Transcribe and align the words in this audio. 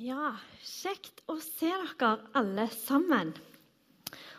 Ja, 0.00 0.30
kjekt 0.64 1.18
å 1.28 1.34
se 1.44 1.68
dere 1.68 2.14
alle 2.38 2.64
sammen. 2.72 3.34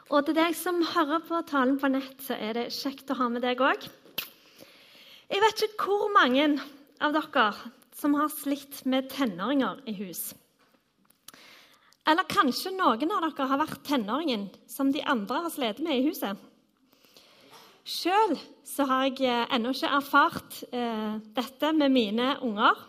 Og 0.10 0.24
til 0.26 0.34
deg 0.34 0.56
som 0.58 0.80
hører 0.96 1.22
på 1.28 1.38
talen 1.46 1.76
på 1.78 1.92
nett, 1.94 2.16
så 2.26 2.34
er 2.34 2.58
det 2.58 2.72
kjekt 2.74 3.12
å 3.14 3.18
ha 3.20 3.28
med 3.30 3.44
deg 3.46 3.62
òg. 3.62 3.86
Jeg 5.30 5.44
vet 5.44 5.62
ikke 5.68 5.86
hvor 5.86 6.10
mange 6.16 6.48
av 6.98 7.14
dere 7.14 7.44
som 7.94 8.18
har 8.18 8.32
slitt 8.34 8.80
med 8.90 9.12
tenåringer 9.14 9.84
i 9.86 9.94
hus. 10.00 10.32
Eller 12.10 12.26
kanskje 12.32 12.74
noen 12.74 13.14
av 13.14 13.28
dere 13.28 13.50
har 13.54 13.62
vært 13.62 13.86
tenåringen 13.86 14.48
som 14.66 14.90
de 14.90 15.06
andre 15.06 15.44
har 15.46 15.54
slitt 15.54 15.84
med 15.86 16.00
i 16.00 16.08
huset. 16.08 16.42
Sjøl 17.86 18.34
har 18.82 19.06
jeg 19.12 19.30
eh, 19.30 19.46
ennå 19.54 19.78
ikke 19.78 19.94
erfart 19.94 20.60
eh, 20.74 21.22
dette 21.38 21.74
med 21.78 21.94
mine 21.94 22.34
unger. 22.42 22.82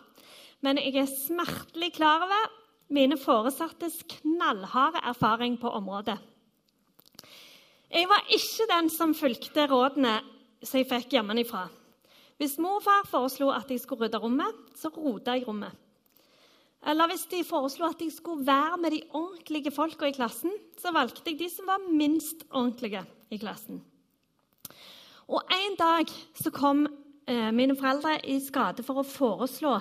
Men 0.65 0.81
jeg 0.81 1.03
er 1.03 1.11
smertelig 1.11 1.93
klar 2.01 2.25
over 2.25 2.62
mine 2.93 3.17
foresattes 3.19 4.03
knallharde 4.19 5.01
erfaring 5.09 5.59
på 5.61 5.71
området. 5.73 6.19
Jeg 7.93 8.09
var 8.09 8.25
ikke 8.33 8.69
den 8.71 8.91
som 8.91 9.15
fulgte 9.15 9.67
rådene 9.69 10.19
som 10.63 10.79
jeg 10.81 10.89
fikk 10.89 11.17
hjemmefra. 11.17 11.67
Hvis 12.41 12.59
mor 12.59 12.81
og 12.81 12.85
far 12.87 13.05
foreslo 13.11 13.51
at 13.53 13.71
jeg 13.71 13.83
skulle 13.83 14.07
rydde 14.07 14.21
rommet, 14.23 14.61
så 14.75 14.89
rota 14.89 15.37
jeg 15.37 15.47
rommet. 15.47 15.73
Eller 16.87 17.07
hvis 17.13 17.27
de 17.31 17.45
foreslo 17.47 17.87
at 17.87 18.01
jeg 18.03 18.11
skulle 18.13 18.47
være 18.47 18.79
med 18.83 18.91
de 18.91 19.03
ordentlige 19.15 19.71
folka 19.71 20.09
i 20.09 20.17
klassen, 20.17 20.51
så 20.79 20.91
valgte 20.91 21.23
jeg 21.31 21.39
de 21.39 21.51
som 21.53 21.69
var 21.69 21.85
minst 21.85 22.43
ordentlige 22.51 23.05
i 23.31 23.39
klassen. 23.39 23.83
Og 25.29 25.43
En 25.53 25.77
dag 25.79 26.11
så 26.35 26.51
kom 26.51 26.87
eh, 27.29 27.53
mine 27.55 27.77
foreldre 27.79 28.19
i 28.27 28.41
skade 28.41 28.83
for 28.83 29.01
å 29.01 29.07
foreslå 29.07 29.77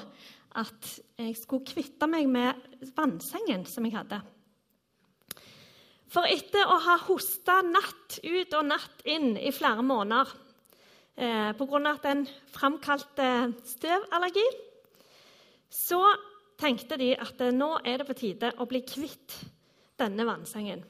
at 0.56 0.92
jeg 1.22 1.38
skulle 1.40 1.68
kvitte 1.68 2.08
meg 2.10 2.30
med 2.30 2.88
vannsengen 2.98 3.66
som 3.70 3.86
jeg 3.88 3.96
hadde. 3.96 4.22
For 6.12 6.28
etter 6.28 6.68
å 6.68 6.80
ha 6.84 6.98
hosta 7.06 7.62
natt 7.64 8.20
ut 8.24 8.56
og 8.58 8.68
natt 8.68 9.06
inn 9.08 9.38
i 9.40 9.54
flere 9.56 9.84
måneder 9.86 10.34
eh, 11.16 11.52
pga. 11.56 11.80
at 11.94 12.04
den 12.04 12.26
framkalte 12.52 13.28
støvallergi, 13.64 14.48
så 15.72 16.02
tenkte 16.60 16.98
de 17.00 17.14
at 17.16 17.40
nå 17.56 17.78
er 17.88 18.02
det 18.02 18.10
på 18.10 18.18
tide 18.20 18.52
å 18.60 18.68
bli 18.68 18.84
kvitt 18.84 19.38
denne 20.02 20.28
vannsengen. 20.28 20.84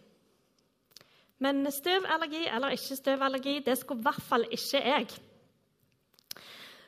Men 1.42 1.66
støvallergi 1.74 2.48
eller 2.50 2.74
ikke 2.74 2.98
støvallergi, 2.98 3.60
det 3.66 3.78
skulle 3.78 4.02
i 4.02 4.10
hvert 4.10 4.26
fall 4.26 4.46
ikke 4.50 4.82
jeg. 4.82 5.08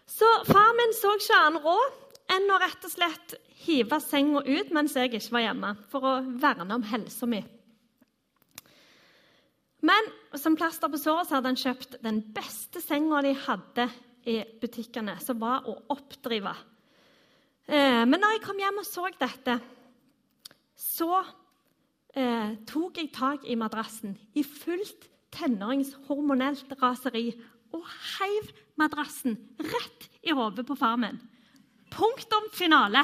Så 0.09 0.29
far 0.49 0.73
min 0.77 0.93
så 0.97 1.13
ikke 1.17 1.37
annen 1.37 1.61
råd 1.63 2.02
enn 2.33 2.51
å 2.51 2.59
rett 2.61 2.85
og 2.87 2.93
slett 2.93 3.35
hive 3.65 3.99
senga 4.03 4.43
ut 4.45 4.71
mens 4.75 4.95
jeg 4.97 5.11
ikke 5.11 5.35
var 5.35 5.45
hjemme, 5.47 5.73
for 5.91 6.07
å 6.07 6.13
verne 6.41 6.77
om 6.77 6.85
helsa 6.89 7.29
mi. 7.29 7.43
Men 9.83 10.09
som 10.39 10.55
plaster 10.55 10.91
på 10.91 10.99
såret 10.99 11.27
så 11.27 11.37
hadde 11.37 11.51
han 11.51 11.59
kjøpt 11.59 11.97
den 12.03 12.21
beste 12.35 12.81
senga 12.83 13.19
de 13.23 13.33
hadde 13.45 13.87
i 14.31 14.37
butikkene, 14.61 15.17
som 15.19 15.41
var 15.41 15.67
å 15.67 15.75
oppdrive. 15.91 16.53
Eh, 17.67 18.03
men 18.07 18.19
når 18.19 18.37
jeg 18.37 18.43
kom 18.45 18.61
hjem 18.63 18.79
og 18.79 18.87
så 18.87 19.09
dette, 19.19 19.57
så 20.79 21.11
eh, 22.15 22.55
tok 22.67 23.01
jeg 23.01 23.11
tak 23.15 23.43
i 23.43 23.59
madrassen 23.59 24.15
i 24.39 24.45
fullt 24.47 25.09
tenåringshormonelt 25.33 26.71
raseri 26.79 27.31
og 27.73 27.83
heiv 28.17 28.51
madrassen 28.79 29.35
rett 29.59 30.09
i 30.23 30.35
hodet 30.35 30.65
på 30.67 30.77
far 30.79 30.95
min. 31.01 31.19
Punktum 31.93 32.49
finale. 32.53 33.03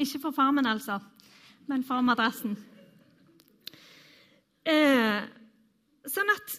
Ikke 0.00 0.20
for 0.22 0.36
farmen, 0.36 0.66
altså, 0.68 0.98
men 1.68 1.84
for 1.84 2.04
madrassen. 2.04 2.56
Eh, 4.64 5.20
sånn 6.08 6.32
at 6.34 6.56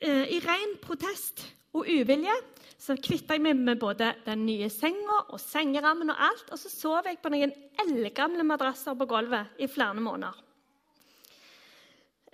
eh, 0.00 0.24
i 0.36 0.40
ren 0.44 0.76
protest 0.82 1.44
og 1.76 1.88
uvilje 1.88 2.34
så 2.80 2.96
kvitta 3.00 3.36
jeg 3.36 3.42
meg 3.44 3.60
med 3.60 3.80
både 3.80 4.12
den 4.26 4.44
nye 4.46 4.68
senga 4.72 5.22
og 5.32 5.40
sengerammen 5.42 6.12
og 6.12 6.20
alt, 6.28 6.50
og 6.52 6.60
så 6.60 6.70
sov 6.70 7.08
jeg 7.08 7.20
på 7.22 7.32
noen 7.32 7.52
eldgamle 7.82 8.44
madrasser 8.46 8.96
på 8.96 9.08
gulvet 9.10 9.56
i 9.60 9.68
flere 9.70 10.00
måneder. 10.00 10.36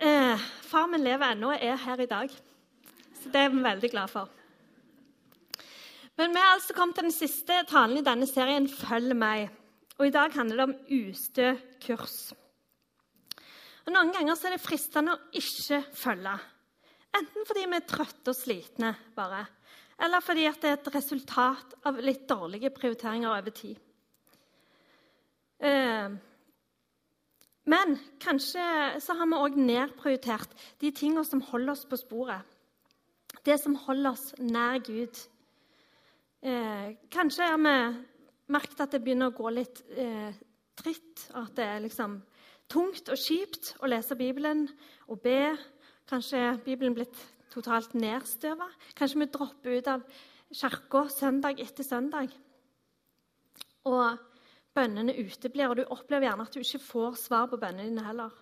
Eh, 0.03 0.47
far 0.67 0.89
min 0.91 1.03
lever 1.03 1.33
ennå 1.33 1.53
og 1.53 1.63
er 1.63 1.79
her 1.79 2.03
i 2.03 2.09
dag, 2.11 2.31
så 3.21 3.31
det 3.31 3.43
er 3.43 3.53
vi 3.53 3.63
veldig 3.63 3.91
glad 3.93 4.11
for. 4.11 4.42
Men 6.17 6.33
vi 6.33 6.41
har 6.41 6.53
altså 6.53 6.75
kommet 6.77 6.95
til 6.95 7.07
den 7.07 7.15
siste 7.15 7.63
talen 7.69 7.97
i 7.97 8.05
denne 8.05 8.27
serien 8.29 8.67
'Følg 8.67 9.15
meg'. 9.17 9.49
Og 9.97 10.07
I 10.07 10.13
dag 10.13 10.33
handler 10.33 10.55
det 10.57 10.63
om 10.63 11.09
ustø 11.09 11.53
kurs. 11.81 12.33
Og 13.85 13.93
Noen 13.93 14.13
ganger 14.13 14.45
er 14.45 14.55
det 14.55 14.61
fristende 14.61 15.13
å 15.13 15.21
ikke 15.33 15.83
følge. 15.93 16.33
Enten 17.13 17.45
fordi 17.45 17.65
vi 17.69 17.77
er 17.77 17.87
trøtte 17.87 18.31
og 18.31 18.35
slitne, 18.35 18.95
bare, 19.15 19.45
eller 19.99 20.19
fordi 20.19 20.47
det 20.61 20.69
er 20.69 20.77
et 20.79 20.95
resultat 20.95 21.75
av 21.85 21.99
litt 22.01 22.27
dårlige 22.29 22.71
prioriteringer 22.73 23.29
over 23.29 23.53
tid. 23.53 23.77
Eh, 25.59 26.09
men 27.65 27.99
kanskje 28.19 28.63
så 28.99 29.15
har 29.15 29.29
vi 29.29 29.39
òg 29.39 29.59
nedprioritert 29.59 30.57
de 30.81 30.91
tingene 30.91 31.23
som 31.25 31.43
holder 31.51 31.75
oss 31.75 31.85
på 31.85 31.99
sporet. 32.01 32.41
Det 33.45 33.59
som 33.59 33.75
holder 33.75 34.11
oss 34.11 34.33
nær 34.39 34.81
Gud. 34.83 35.19
Eh, 36.43 36.95
kanskje 37.07 37.45
har 37.47 37.59
vi 37.61 37.75
merket 38.51 38.81
at 38.83 38.91
det 38.91 38.99
begynner 38.99 39.31
å 39.31 39.35
gå 39.37 39.47
litt 39.55 39.79
eh, 39.95 40.35
tritt. 40.75 41.29
At 41.39 41.53
det 41.55 41.63
er 41.63 41.83
liksom 41.85 42.17
tungt 42.67 43.07
og 43.07 43.19
kjipt 43.19 43.77
å 43.79 43.87
lese 43.87 44.17
Bibelen 44.19 44.65
og 45.07 45.21
be. 45.23 45.53
Kanskje 46.09 46.57
Bibelen 46.65 46.97
blitt 46.97 47.15
totalt 47.53 47.95
nedstøva. 47.95 48.67
Kanskje 48.91 49.21
vi 49.21 49.29
dropper 49.31 49.77
ut 49.77 49.87
av 49.93 50.03
kirka 50.51 51.05
søndag 51.15 51.63
etter 51.63 51.87
søndag. 51.87 52.35
Og 53.87 54.19
bønnene 54.75 55.15
uteblir, 55.15 55.69
og 55.69 55.79
du 55.79 55.85
opplever 55.85 56.27
gjerne 56.27 56.43
at 56.43 56.51
du 56.51 56.59
ikke 56.59 56.83
får 56.83 57.17
svar 57.23 57.47
på 57.47 57.61
bønnene 57.61 57.87
dine 57.87 58.03
heller. 58.03 58.35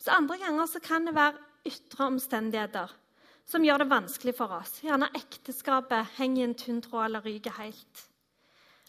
Så 0.00 0.16
Andre 0.16 0.40
ganger 0.40 0.72
så 0.72 0.80
kan 0.80 1.04
det 1.04 1.18
være 1.18 1.36
ytre 1.68 2.08
omstendigheter 2.14 2.96
som 3.50 3.64
gjør 3.66 3.82
det 3.82 3.90
vanskelig 3.90 4.34
for 4.38 4.52
oss. 4.60 4.76
Gjerne 4.84 5.10
ekteskapet 5.18 6.14
henger 6.20 6.42
i 6.42 6.46
en 6.46 6.58
tynn 6.58 6.82
tråd 6.84 7.08
eller 7.08 7.24
ryker 7.26 7.56
helt. 7.58 8.04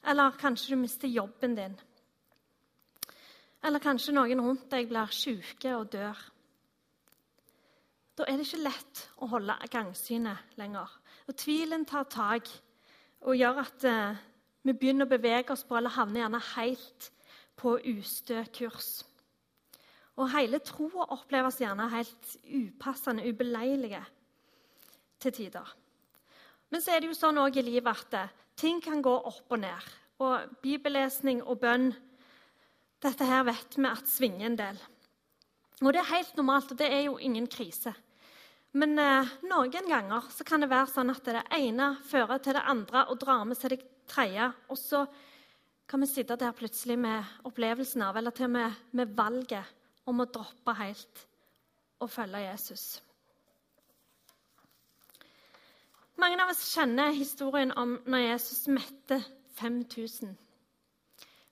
Eller 0.06 0.38
kanskje 0.38 0.76
du 0.76 0.82
mister 0.82 1.10
jobben 1.10 1.56
din. 1.58 1.78
Eller 3.66 3.82
kanskje 3.82 4.14
noen 4.14 4.42
rundt 4.42 4.70
deg 4.70 4.90
blir 4.90 5.14
syke 5.14 5.74
og 5.78 5.90
dør. 5.94 6.18
Da 8.18 8.28
er 8.28 8.38
det 8.38 8.46
ikke 8.46 8.66
lett 8.68 9.04
å 9.22 9.30
holde 9.32 9.56
gangsynet 9.74 10.58
lenger. 10.62 10.90
Og 11.30 11.38
Tvilen 11.42 11.86
tar 11.90 12.10
tak 12.12 12.50
og 13.26 13.38
gjør 13.38 13.62
at 13.64 13.86
eh, 13.88 14.22
vi 14.66 14.78
begynner 14.78 15.08
å 15.08 15.14
bevege 15.14 15.54
oss 15.56 15.64
på 15.66 15.78
eller 15.78 15.94
havner 15.96 16.26
gjerne 16.26 16.42
helt 16.54 17.12
på 17.58 17.78
ustø 17.96 18.44
kurs. 18.54 18.92
Og 20.22 20.30
hele 20.36 20.60
troa 20.66 21.08
oppleves 21.16 21.62
gjerne 21.62 21.88
helt 21.94 22.34
upassende, 22.46 23.26
ubeleilige 23.26 24.04
til 25.22 25.36
tider. 25.36 25.74
Men 26.72 26.84
så 26.84 26.94
er 26.94 27.02
det 27.02 27.12
jo 27.12 27.18
sånn 27.18 27.40
også 27.42 27.62
i 27.62 27.68
livet 27.68 28.06
at 28.06 28.18
eh, 28.18 28.38
ting 28.60 28.80
kan 28.84 29.02
gå 29.04 29.14
opp 29.14 29.52
og 29.52 29.60
ned. 29.62 29.90
Og 30.22 30.54
bibellesning 30.64 31.42
og 31.44 31.60
bønn 31.64 31.90
dette 33.02 33.26
her 33.26 33.44
vet 33.48 33.78
vi 33.78 33.90
at 33.90 34.10
svinger 34.10 34.48
en 34.52 34.60
del. 34.60 34.80
Og 35.82 35.90
det 35.90 36.04
er 36.04 36.12
helt 36.12 36.36
normalt, 36.38 36.72
og 36.72 36.78
det 36.78 36.92
er 36.94 37.08
jo 37.08 37.18
ingen 37.18 37.48
krise. 37.50 37.94
Men 38.78 38.96
eh, 39.02 39.32
noen 39.50 39.90
ganger 39.90 40.30
så 40.32 40.46
kan 40.48 40.64
det 40.64 40.70
være 40.72 40.92
sånn 40.94 41.12
at 41.12 41.26
det 41.28 41.44
ene 41.58 41.96
fører 42.08 42.40
til 42.40 42.56
det 42.56 42.64
andre 42.70 43.08
og 43.10 43.20
drar 43.20 43.44
med 43.50 43.60
seg 43.60 43.76
det 43.76 43.82
tredje. 44.12 44.48
Og 44.72 44.80
så 44.80 45.04
kan 45.92 46.06
vi 46.06 46.08
sitte 46.08 46.38
der 46.40 46.56
plutselig 46.56 46.96
med 47.02 47.48
opplevelsen 47.50 48.06
av, 48.06 48.16
eller 48.16 48.32
til 48.32 48.48
og 48.48 48.56
med 48.56 48.80
med 48.96 49.16
valget 49.18 49.80
om 50.08 50.24
å 50.24 50.30
droppe 50.30 50.76
helt 50.80 51.26
og 52.02 52.10
følge 52.10 52.46
Jesus. 52.46 52.86
Mange 56.22 56.38
av 56.44 56.52
oss 56.54 56.68
kjenner 56.70 57.16
historien 57.18 57.72
om 57.82 57.96
når 58.06 58.28
Jesus 58.28 58.68
mette 58.70 59.18
5000 59.58 60.36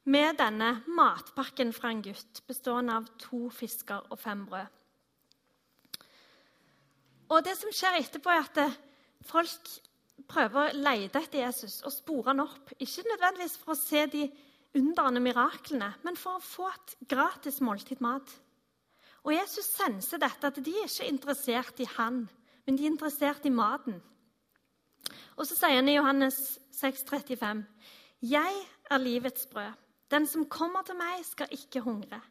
med 0.10 0.38
denne 0.38 0.70
matpakken 0.88 1.72
fra 1.74 1.90
en 1.90 2.04
gutt 2.06 2.42
bestående 2.50 2.96
av 2.98 3.08
to 3.22 3.48
fisker 3.54 4.06
og 4.10 4.20
fem 4.22 4.44
brød. 4.46 4.68
Og 7.30 7.44
Det 7.46 7.56
som 7.58 7.74
skjer 7.74 7.98
etterpå, 8.00 8.30
er 8.30 8.46
at 8.46 8.78
folk 9.30 9.74
prøver 10.30 10.60
å 10.62 10.78
lete 10.78 11.22
etter 11.22 11.44
Jesus 11.44 11.80
og 11.86 11.94
spore 11.94 12.32
han 12.32 12.42
opp. 12.46 12.74
Ikke 12.78 13.06
nødvendigvis 13.06 13.58
for 13.62 13.74
å 13.74 13.80
se 13.80 14.06
de 14.10 14.28
underne 14.78 15.22
miraklene, 15.22 15.92
men 16.06 16.18
for 16.18 16.38
å 16.38 16.46
få 16.46 16.70
et 16.70 16.96
gratis 17.10 17.60
måltid 17.62 18.02
mat. 18.06 18.30
Og 19.26 19.34
Jesus 19.34 19.66
senser 19.66 20.22
dette, 20.22 20.48
at 20.48 20.62
de 20.62 20.74
er 20.78 20.90
ikke 20.90 21.10
interessert 21.10 21.82
i 21.82 21.90
han, 21.98 22.24
men 22.66 22.78
de 22.78 22.86
er 22.86 22.94
interessert 22.94 23.46
i 23.46 23.54
maten. 23.54 24.02
Og 25.38 25.48
så 25.48 25.56
sier 25.56 25.80
han 25.80 25.90
i 25.90 25.96
Johannes 25.96 26.60
6, 26.76 27.06
35, 27.10 27.66
'Jeg 28.22 28.56
er 28.92 28.98
livets 28.98 29.48
brød. 29.48 29.72
Den 30.12 30.26
som 30.28 30.50
kommer 30.50 30.82
til 30.84 30.98
meg, 30.98 31.26
skal 31.26 31.48
ikke 31.52 31.82
hungre. 31.86 32.22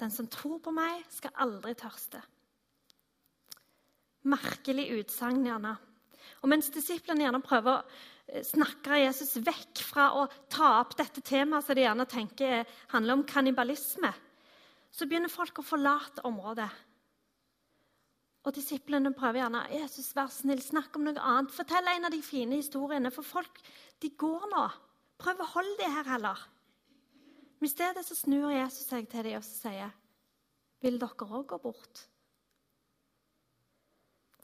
Den 0.00 0.10
som 0.10 0.28
tror 0.30 0.58
på 0.58 0.70
meg, 0.70 1.04
skal 1.10 1.34
aldri 1.34 1.74
tørste. 1.74 2.22
Merkelig 4.24 4.86
utsagn, 5.00 5.44
gjerne. 5.44 5.76
Og 6.42 6.48
mens 6.48 6.70
disiplene 6.72 7.26
gjerne 7.26 7.42
prøver 7.44 7.72
å 7.74 7.82
eh, 8.28 8.44
snakke 8.46 9.02
Jesus 9.02 9.36
vekk 9.44 9.82
fra 9.84 10.06
å 10.16 10.26
ta 10.48 10.78
opp 10.80 10.96
dette 10.96 11.20
temaet 11.20 11.66
som 11.66 11.76
de 11.76 11.84
gjerne 11.84 12.06
tenker 12.08 12.64
handler 12.94 13.18
om 13.18 13.26
kannibalisme, 13.28 14.12
så 14.94 15.08
begynner 15.10 15.32
folk 15.32 15.58
å 15.58 15.66
forlate 15.66 16.24
området. 16.24 16.70
Og 18.44 18.52
Disiplene 18.52 19.14
prøver 19.16 19.40
gjerne 19.40 19.62
Jesus, 19.72 20.10
vær 20.16 20.28
snill, 20.32 20.60
snakk 20.60 20.96
om 20.98 21.06
noe 21.06 21.20
annet. 21.20 21.52
Fortell 21.54 21.86
en 21.88 22.08
av 22.08 22.12
de 22.12 22.20
fine 22.22 22.58
historiene, 22.60 23.12
for 23.14 23.24
folk 23.24 23.60
de 24.04 24.10
går 24.20 24.48
nå. 24.52 24.64
Prøv 25.20 25.40
å 25.40 25.52
holde 25.54 25.78
dem 25.80 25.94
her 25.94 26.10
heller. 26.12 26.42
Men 27.58 27.70
I 27.70 27.72
stedet 27.72 28.04
så 28.04 28.16
snur 28.18 28.50
Jesus 28.52 28.90
seg 28.90 29.08
til 29.08 29.24
dem 29.24 29.38
og 29.38 29.46
sier, 29.46 29.94
vil 30.84 30.98
dere 31.00 31.28
òg 31.30 31.46
gå 31.48 31.58
bort? 31.62 32.02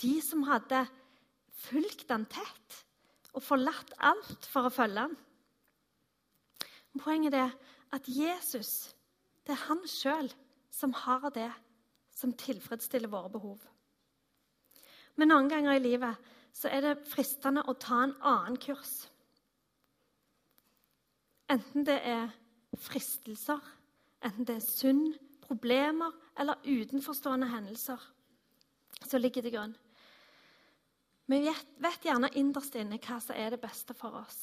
De 0.00 0.14
som 0.24 0.46
hadde 0.48 0.86
fulgt 1.66 2.08
han 2.08 2.24
tett 2.32 2.78
og 3.34 3.44
forlatt 3.44 3.92
alt 4.00 4.48
for 4.48 4.70
å 4.70 4.72
følge 4.72 5.04
han. 5.04 5.18
Poenget 6.96 7.36
er 7.36 7.52
at 7.92 8.08
Jesus, 8.08 8.94
det 9.44 9.52
er 9.54 9.66
han 9.68 9.84
sjøl 9.84 10.30
som 10.72 10.94
har 11.04 11.28
det 11.34 11.50
som 12.16 12.32
tilfredsstiller 12.32 13.12
våre 13.12 13.30
behov. 13.36 13.60
Men 15.20 15.28
noen 15.28 15.50
ganger 15.52 15.76
i 15.76 15.82
livet 15.84 16.28
så 16.56 16.70
er 16.72 16.80
det 16.80 17.08
fristende 17.10 17.60
å 17.68 17.74
ta 17.76 17.98
en 18.06 18.14
annen 18.24 18.56
kurs. 18.60 18.94
Enten 21.52 21.84
det 21.84 21.98
er 22.08 22.30
fristelser, 22.80 23.60
enten 24.24 24.46
det 24.48 24.56
er 24.56 24.64
synd, 24.64 25.18
problemer 25.44 26.14
eller 26.40 26.62
utenforstående 26.64 27.50
hendelser 27.50 28.00
som 29.02 29.20
ligger 29.20 29.44
til 29.44 29.54
grunn. 29.58 29.74
Vi 31.30 31.42
vet, 31.44 32.06
gjerne 32.06 32.32
innerst 32.40 32.78
inne 32.80 32.98
hva 33.02 33.18
som 33.20 33.36
er 33.36 33.52
det 33.52 33.60
beste 33.60 33.94
for 33.98 34.16
oss, 34.22 34.38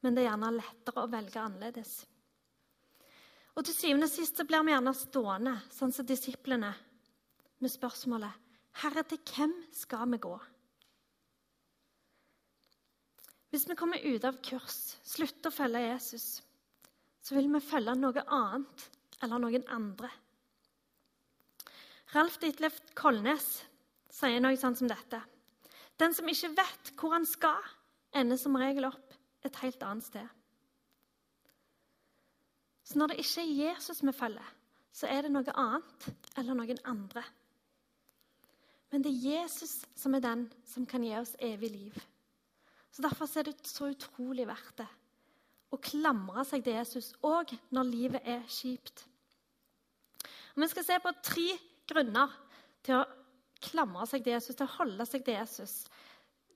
men 0.00 0.16
det 0.16 0.24
er 0.24 0.30
gjerne 0.30 0.54
lettere 0.56 1.04
å 1.04 1.10
velge 1.12 1.42
annerledes. 1.42 1.92
Og 3.56 3.64
Til 3.66 3.76
syvende 3.76 4.08
og 4.08 4.14
sist 4.14 4.40
blir 4.48 4.64
vi 4.64 4.72
gjerne 4.72 4.96
stående, 4.96 5.54
sånn 5.76 5.92
som 5.92 6.08
disiplene, 6.08 6.72
med 7.60 7.72
spørsmålet 7.72 8.45
Herre, 8.82 9.02
til 9.08 9.20
hvem 9.24 9.54
skal 9.72 10.10
vi 10.12 10.18
gå? 10.20 10.34
Hvis 13.50 13.64
vi 13.70 13.76
kommer 13.78 14.02
ut 14.04 14.24
av 14.28 14.36
kurs, 14.44 14.98
slutter 15.06 15.48
å 15.48 15.54
følge 15.54 15.84
Jesus, 15.86 16.26
så 17.24 17.36
vil 17.38 17.48
vi 17.54 17.62
følge 17.64 17.94
noe 17.96 18.24
annet 18.26 18.88
eller 19.24 19.40
noen 19.40 19.64
andre. 19.72 20.10
Ralf 22.12 22.36
Ditlef 22.42 22.76
Kolnes 22.98 23.46
sier 24.12 24.42
noe 24.42 24.58
sånn 24.60 24.76
som 24.78 24.90
dette. 24.90 25.22
Den 25.96 26.12
som 26.14 26.28
ikke 26.28 26.52
vet 26.58 26.92
hvor 27.00 27.14
han 27.16 27.24
skal, 27.28 27.62
ender 28.16 28.38
som 28.40 28.58
regel 28.60 28.90
opp 28.90 29.16
et 29.46 29.62
helt 29.62 29.82
annet 29.86 30.04
sted. 30.04 30.28
Så 32.86 33.00
når 33.00 33.12
det 33.14 33.22
ikke 33.24 33.42
er 33.42 33.56
Jesus 33.70 34.04
vi 34.04 34.14
følger, 34.14 34.52
så 34.92 35.08
er 35.10 35.26
det 35.26 35.32
noe 35.32 35.56
annet 35.58 36.06
eller 36.36 36.60
noen 36.60 36.80
andre. 36.86 37.24
Men 38.96 39.04
det 39.04 39.10
er 39.12 39.42
Jesus 39.42 39.82
som 39.92 40.14
er 40.16 40.22
den 40.24 40.46
som 40.64 40.86
kan 40.88 41.02
gi 41.04 41.10
oss 41.18 41.34
evig 41.44 41.68
liv. 41.68 41.96
Så 42.88 43.04
Derfor 43.04 43.28
er 43.36 43.44
det 43.44 43.68
så 43.68 43.90
utrolig 43.92 44.46
verdt 44.48 44.78
det 44.80 44.86
å 45.68 45.76
klamre 45.84 46.46
seg 46.48 46.64
til 46.64 46.78
Jesus 46.78 47.10
òg 47.20 47.52
når 47.76 47.90
livet 47.90 48.24
er 48.24 48.46
kjipt. 48.48 49.02
Og 50.54 50.64
vi 50.64 50.70
skal 50.72 50.86
se 50.88 50.96
på 51.04 51.12
tre 51.20 51.44
grunner 51.92 52.32
til 52.88 53.02
å 53.02 53.04
klamre 53.68 54.08
seg 54.08 54.24
til 54.24 54.38
Jesus, 54.38 54.56
til 54.56 54.64
å 54.64 54.76
holde 54.78 55.10
seg 55.10 55.28
til 55.28 55.36
Jesus, 55.42 55.76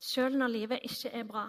selv 0.01 0.41
når 0.41 0.55
livet 0.57 0.89
ikke 0.89 1.13
er 1.21 1.29
bra. 1.29 1.45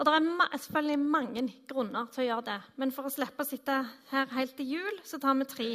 Og 0.00 0.08
Det 0.08 0.16
er 0.16 0.56
selvfølgelig 0.56 1.04
mange 1.04 1.48
grunner 1.68 2.08
til 2.08 2.24
å 2.24 2.30
gjøre 2.30 2.48
det, 2.48 2.60
men 2.80 2.96
for 2.96 3.04
å 3.04 3.12
slippe 3.12 3.44
å 3.44 3.52
sitte 3.52 3.82
her 4.08 4.32
helt 4.38 4.56
til 4.56 4.78
jul, 4.78 5.02
så 5.04 5.20
tar 5.20 5.36
vi 5.36 5.52
tre. 5.52 5.72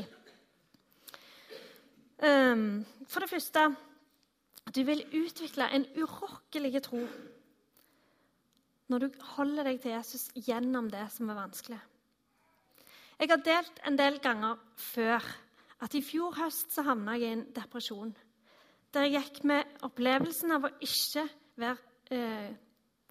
Um, 2.24 2.86
for 3.08 3.20
det 3.20 3.30
første 3.30 3.66
du 4.76 4.82
vil 4.88 5.04
utvikle 5.14 5.68
en 5.76 5.86
urokkelig 6.00 6.82
tro 6.84 7.02
når 8.88 9.02
du 9.02 9.18
holder 9.36 9.68
deg 9.68 9.82
til 9.82 9.92
Jesus 9.96 10.30
gjennom 10.48 10.88
det 10.94 11.04
som 11.12 11.30
er 11.30 11.38
vanskelig. 11.40 11.80
Jeg 13.20 13.32
har 13.32 13.42
delt 13.44 13.82
en 13.88 13.98
del 13.98 14.20
ganger 14.24 14.62
før 14.78 15.26
at 15.84 15.96
i 15.98 16.04
fjor 16.06 16.38
høst 16.38 16.72
så 16.76 16.86
havna 16.86 17.18
jeg 17.18 17.30
i 17.30 17.38
en 17.40 17.46
depresjon 17.56 18.14
der 18.96 19.10
jeg 19.10 19.26
gikk 19.26 19.42
med 19.50 19.82
opplevelsen 19.84 20.54
av 20.56 20.70
å 20.70 20.74
ikke 20.80 21.26
være 21.60 22.16
eh, 22.16 22.52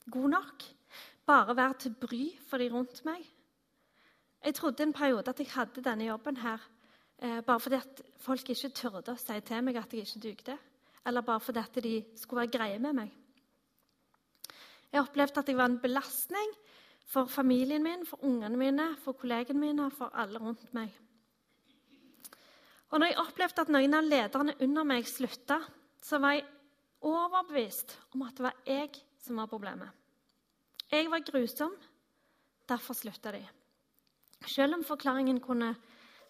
god 0.08 0.30
nok. 0.32 0.62
Bare 1.28 1.56
være 1.56 1.76
til 1.82 1.96
bry 2.00 2.22
for 2.48 2.60
de 2.60 2.70
rundt 2.72 3.02
meg. 3.04 3.20
Jeg 4.44 4.56
trodde 4.56 4.86
en 4.86 4.96
periode 4.96 5.28
at 5.28 5.40
jeg 5.40 5.52
hadde 5.52 5.84
denne 5.84 6.08
jobben 6.08 6.40
her 6.40 6.64
eh, 7.18 7.40
bare 7.44 7.60
fordi 7.60 7.80
at 7.80 8.02
folk 8.24 8.50
ikke 8.50 8.72
turde 8.74 9.14
å 9.14 9.20
si 9.20 9.36
til 9.46 9.62
meg 9.66 9.76
at 9.80 9.92
jeg 9.92 10.06
ikke 10.06 10.24
dugde. 10.28 10.58
Eller 11.04 11.26
bare 11.26 11.40
fordi 11.40 11.60
at 11.60 11.82
de 11.84 11.94
skulle 12.16 12.44
være 12.44 12.56
greie 12.56 12.80
med 12.80 12.96
meg. 12.96 13.12
Jeg 14.92 15.02
opplevde 15.02 15.40
at 15.40 15.48
jeg 15.50 15.58
var 15.58 15.68
en 15.68 15.80
belastning 15.82 16.52
for 17.04 17.26
familien 17.30 17.82
min, 17.82 18.06
for 18.06 18.22
ungene 18.24 18.56
mine, 18.56 18.86
for 19.02 19.18
kollegene 19.18 19.60
mine 19.60 19.90
for 19.92 20.14
alle 20.14 20.38
rundt 20.38 20.70
meg. 20.74 20.92
Og 22.90 23.00
når 23.00 23.10
jeg 23.10 23.18
opplevde 23.24 23.64
at 23.64 23.72
noen 23.74 23.96
av 23.98 24.06
lederne 24.06 24.54
under 24.62 24.86
meg 24.86 25.08
slutta, 25.10 25.58
så 26.04 26.20
var 26.22 26.36
jeg 26.36 26.46
overbevist 27.04 27.96
om 28.14 28.22
at 28.22 28.36
det 28.38 28.46
var 28.46 28.60
jeg 28.68 28.92
som 29.24 29.40
var 29.40 29.50
problemet. 29.50 29.90
Jeg 30.92 31.10
var 31.10 31.24
grusom, 31.26 31.74
derfor 32.68 32.94
slutta 32.94 33.32
de. 33.34 33.42
Selv 34.46 34.78
om 34.78 34.84
forklaringen 34.86 35.40
kunne 35.42 35.72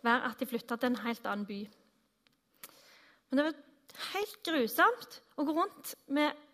være 0.04 0.30
at 0.30 0.40
de 0.40 0.48
flytta 0.48 0.76
til 0.76 0.92
en 0.92 1.02
helt 1.04 1.26
annen 1.26 1.46
by. 1.48 1.60
Men 3.28 3.38
det 3.40 3.46
var 3.48 4.10
helt 4.14 4.40
grusomt 4.46 5.20
å 5.36 5.46
gå 5.46 5.54
rundt 5.56 5.94
med 6.14 6.44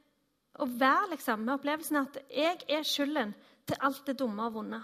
å 0.60 0.66
være 0.66 1.14
liksom, 1.14 1.44
med 1.44 1.56
opplevelsen 1.56 2.00
at 2.00 2.18
jeg 2.32 2.62
er 2.68 2.86
skylden 2.86 3.34
til 3.68 3.78
alt 3.86 4.02
det 4.06 4.18
dumme 4.18 4.48
og 4.48 4.56
vonde. 4.58 4.80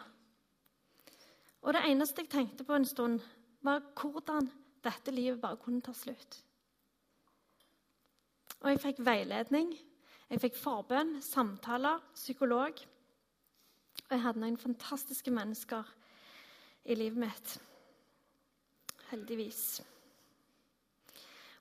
Og 1.67 1.75
det 1.75 1.83
eneste 1.89 2.23
jeg 2.23 2.31
tenkte 2.31 2.65
på 2.65 2.77
en 2.77 2.87
stund, 2.87 3.21
var 3.65 3.83
hvordan 3.99 4.47
dette 4.85 5.11
livet 5.11 5.41
bare 5.43 5.59
kunne 5.59 5.83
ta 5.83 5.95
slutt. 5.97 6.39
Og 8.63 8.71
jeg 8.71 8.83
fikk 8.83 9.03
veiledning, 9.05 9.73
jeg 10.31 10.43
fikk 10.43 10.57
forbønn, 10.59 11.17
samtaler, 11.23 12.01
psykolog. 12.15 12.79
Og 14.07 14.13
jeg 14.15 14.23
hadde 14.23 14.43
noen 14.43 14.59
fantastiske 14.59 15.31
mennesker 15.35 15.87
i 16.87 16.95
livet 16.95 17.19
mitt. 17.27 17.57
Heldigvis. 19.11 19.63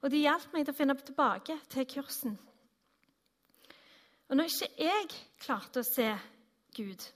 Og 0.01 0.11
de 0.11 0.21
hjalp 0.21 0.51
meg 0.53 0.65
til 0.65 0.75
å 0.75 0.77
finne 0.77 0.97
tilbake 0.99 1.57
til 1.71 1.87
kursen. 1.95 2.37
Og 4.29 4.37
når 4.37 4.49
ikke 4.49 4.85
jeg 4.85 5.09
klarte 5.41 5.81
å 5.81 5.87
se 5.87 6.09
Gud 6.75 7.09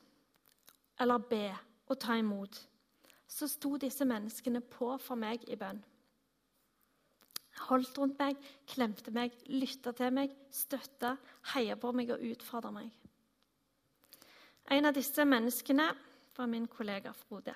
eller 0.99 1.29
be 1.29 1.45
og 1.89 1.97
ta 2.01 2.17
imot, 2.19 2.57
så 3.29 3.47
sto 3.49 3.77
disse 3.81 4.05
menneskene 4.05 4.61
på 4.61 4.95
for 5.01 5.17
meg 5.19 5.45
i 5.49 5.57
bønn 5.57 5.81
holdt 7.67 7.97
rundt 7.99 8.19
meg, 8.19 8.37
klemte 8.69 9.11
meg, 9.15 9.33
lytta 9.51 9.93
til 9.97 10.13
meg, 10.15 10.33
støtta, 10.53 11.15
heia 11.53 11.77
på 11.79 11.91
meg 11.95 12.13
og 12.15 12.23
utfordra 12.31 12.71
meg. 12.73 12.89
En 14.69 14.85
av 14.85 14.95
disse 14.95 15.25
menneskene 15.25 15.87
var 16.35 16.49
min 16.49 16.67
kollega 16.69 17.13
Frode. 17.25 17.55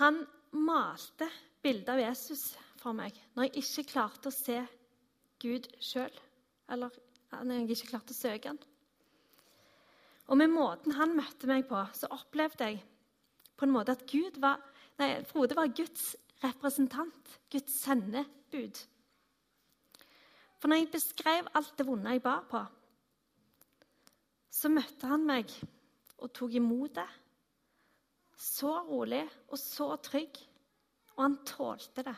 Han 0.00 0.22
malte 0.56 1.28
bildet 1.62 1.90
av 1.92 2.00
Jesus 2.00 2.50
for 2.78 2.96
meg 2.96 3.16
når 3.34 3.48
jeg 3.48 3.62
ikke 3.62 3.90
klarte 3.92 4.30
å 4.30 4.34
se 4.34 4.58
Gud 5.42 5.68
sjøl. 5.82 6.12
Eller 6.68 6.92
når 7.32 7.62
jeg 7.62 7.76
ikke 7.76 7.92
klarte 7.92 8.14
å 8.14 8.18
søke 8.18 8.52
han. 8.52 8.60
Og 10.28 10.36
med 10.36 10.52
måten 10.52 10.96
han 10.98 11.16
møtte 11.16 11.48
meg 11.48 11.66
på, 11.68 11.80
så 11.96 12.10
opplevde 12.12 12.68
jeg 12.68 12.82
på 13.58 13.66
en 13.66 13.72
måte 13.72 13.94
at 13.96 14.04
Gud 14.10 14.36
var, 14.42 14.60
nei, 15.00 15.22
Frode 15.28 15.56
var 15.56 15.72
Guds 15.72 16.12
representant, 16.44 17.38
Guds 17.50 17.78
sendebud. 17.80 18.82
For 20.58 20.70
når 20.70 20.82
jeg 20.82 20.92
beskrev 20.92 21.48
alt 21.56 21.72
det 21.78 21.86
vonde 21.88 22.12
jeg 22.12 22.22
bar 22.22 22.44
på, 22.50 22.60
så 24.58 24.70
møtte 24.72 25.08
han 25.08 25.24
meg 25.26 25.52
og 26.18 26.32
tok 26.34 26.56
imot 26.58 26.96
det. 26.98 27.08
Så 28.38 28.70
rolig 28.86 29.24
og 29.48 29.58
så 29.58 29.90
trygg. 30.02 30.38
Og 31.16 31.24
han 31.24 31.38
tålte 31.46 32.04
det. 32.06 32.16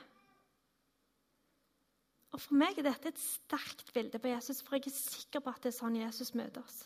Og 2.30 2.38
For 2.38 2.54
meg 2.60 2.78
er 2.78 2.86
dette 2.86 3.10
et 3.10 3.20
sterkt 3.20 3.90
bilde 3.94 4.20
på 4.22 4.30
Jesus, 4.30 4.60
for 4.62 4.76
jeg 4.76 4.90
er 4.90 4.94
sikker 4.94 5.42
på 5.42 5.50
at 5.50 5.64
det 5.64 5.72
er 5.72 5.78
sånn 5.80 5.98
Jesus 5.98 6.34
møter 6.38 6.62
oss. 6.62 6.84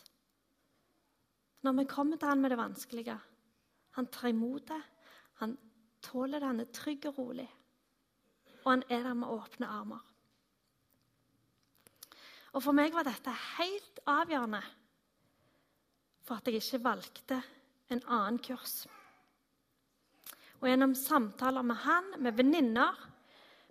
Når 1.65 1.75
vi 1.81 1.87
kommer 1.89 2.17
til 2.17 2.31
han 2.31 2.41
med 2.41 2.53
det 2.53 2.59
vanskelige, 2.61 3.17
han 3.97 4.11
tar 4.11 4.31
imot 4.33 4.67
det, 4.67 4.81
Han 5.35 5.57
tåler 5.99 6.39
det, 6.39 6.47
han 6.47 6.59
er 6.63 6.71
trygg 6.71 7.05
og 7.09 7.17
rolig. 7.17 7.47
Og 8.63 8.69
han 8.71 8.83
er 8.87 9.01
der 9.03 9.13
med 9.13 9.27
åpne 9.27 9.67
armer. 9.67 9.99
Og 12.55 12.63
For 12.63 12.71
meg 12.71 12.93
var 12.95 13.03
dette 13.03 13.33
helt 13.57 13.99
avgjørende 14.07 14.61
for 16.23 16.39
at 16.39 16.47
jeg 16.47 16.61
ikke 16.61 16.83
valgte 16.85 17.41
en 17.91 18.01
annen 18.07 18.39
kurs. 18.39 18.85
Og 20.61 20.69
Gjennom 20.69 20.95
samtaler 20.95 21.61
med 21.61 21.75
han, 21.83 22.07
med 22.19 22.37
venninner, 22.37 22.95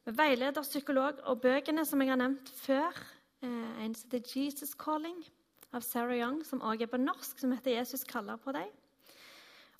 med 0.04 0.16
veileder, 0.18 0.62
psykolog 0.62 1.20
og 1.24 1.40
bøkene 1.40 1.84
som 1.88 2.02
jeg 2.02 2.12
har 2.12 2.20
nevnt 2.20 2.50
før, 2.52 2.92
eh, 3.42 3.84
en 3.84 3.94
som 3.94 4.10
heter 4.10 4.28
'Jesus 4.28 4.74
Calling' 4.74 5.24
av 5.72 5.80
Sarah 5.80 6.18
Young, 6.18 6.44
som 6.44 6.60
også 6.60 6.82
er 6.82 6.86
på 6.86 6.96
norsk, 6.96 7.38
som 7.38 7.52
heter 7.52 7.70
'Jesus 7.70 8.04
kaller 8.04 8.36
på 8.36 8.52
deg'. 8.52 8.72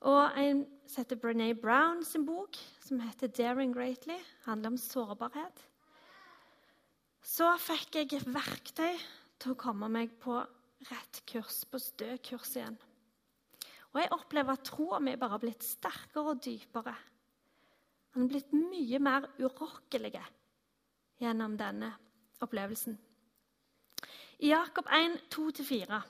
Og 0.00 0.38
en 0.38 0.66
som 0.87 1.00
heter 1.00 1.16
Brené 1.16 1.52
Brown 1.61 2.04
sin 2.04 2.26
bok, 2.26 2.56
som 2.80 3.00
heter 3.00 3.28
'Daring 3.28 3.76
Greatly', 3.76 4.25
handler 4.44 4.70
om 4.70 4.76
sårbarhet. 4.76 5.68
Så 7.23 7.56
fikk 7.58 7.94
jeg 7.94 8.20
verktøy 8.26 8.99
til 9.38 9.52
å 9.52 9.54
komme 9.54 9.88
meg 9.88 10.11
på 10.20 10.46
rett 10.90 11.23
kurs, 11.26 11.64
på 11.64 11.78
stø 11.78 12.16
kurs 12.16 12.56
igjen. 12.56 12.76
Og 13.95 14.01
jeg 14.03 14.13
opplever 14.15 14.57
at 14.57 14.65
troa 14.67 14.99
mi 15.03 15.15
bare 15.17 15.37
har 15.37 15.43
blitt 15.43 15.63
sterkere 15.63 16.35
og 16.35 16.43
dypere. 16.43 16.95
Han 18.15 18.25
har 18.25 18.31
blitt 18.31 18.55
mye 18.55 18.99
mer 19.03 19.29
urokkelig 19.39 20.13
gjennom 21.23 21.55
denne 21.59 21.93
opplevelsen. 22.43 22.97
I 24.43 24.51
Jakob 24.51 24.91
1, 24.91 25.21
2-4 25.31 26.01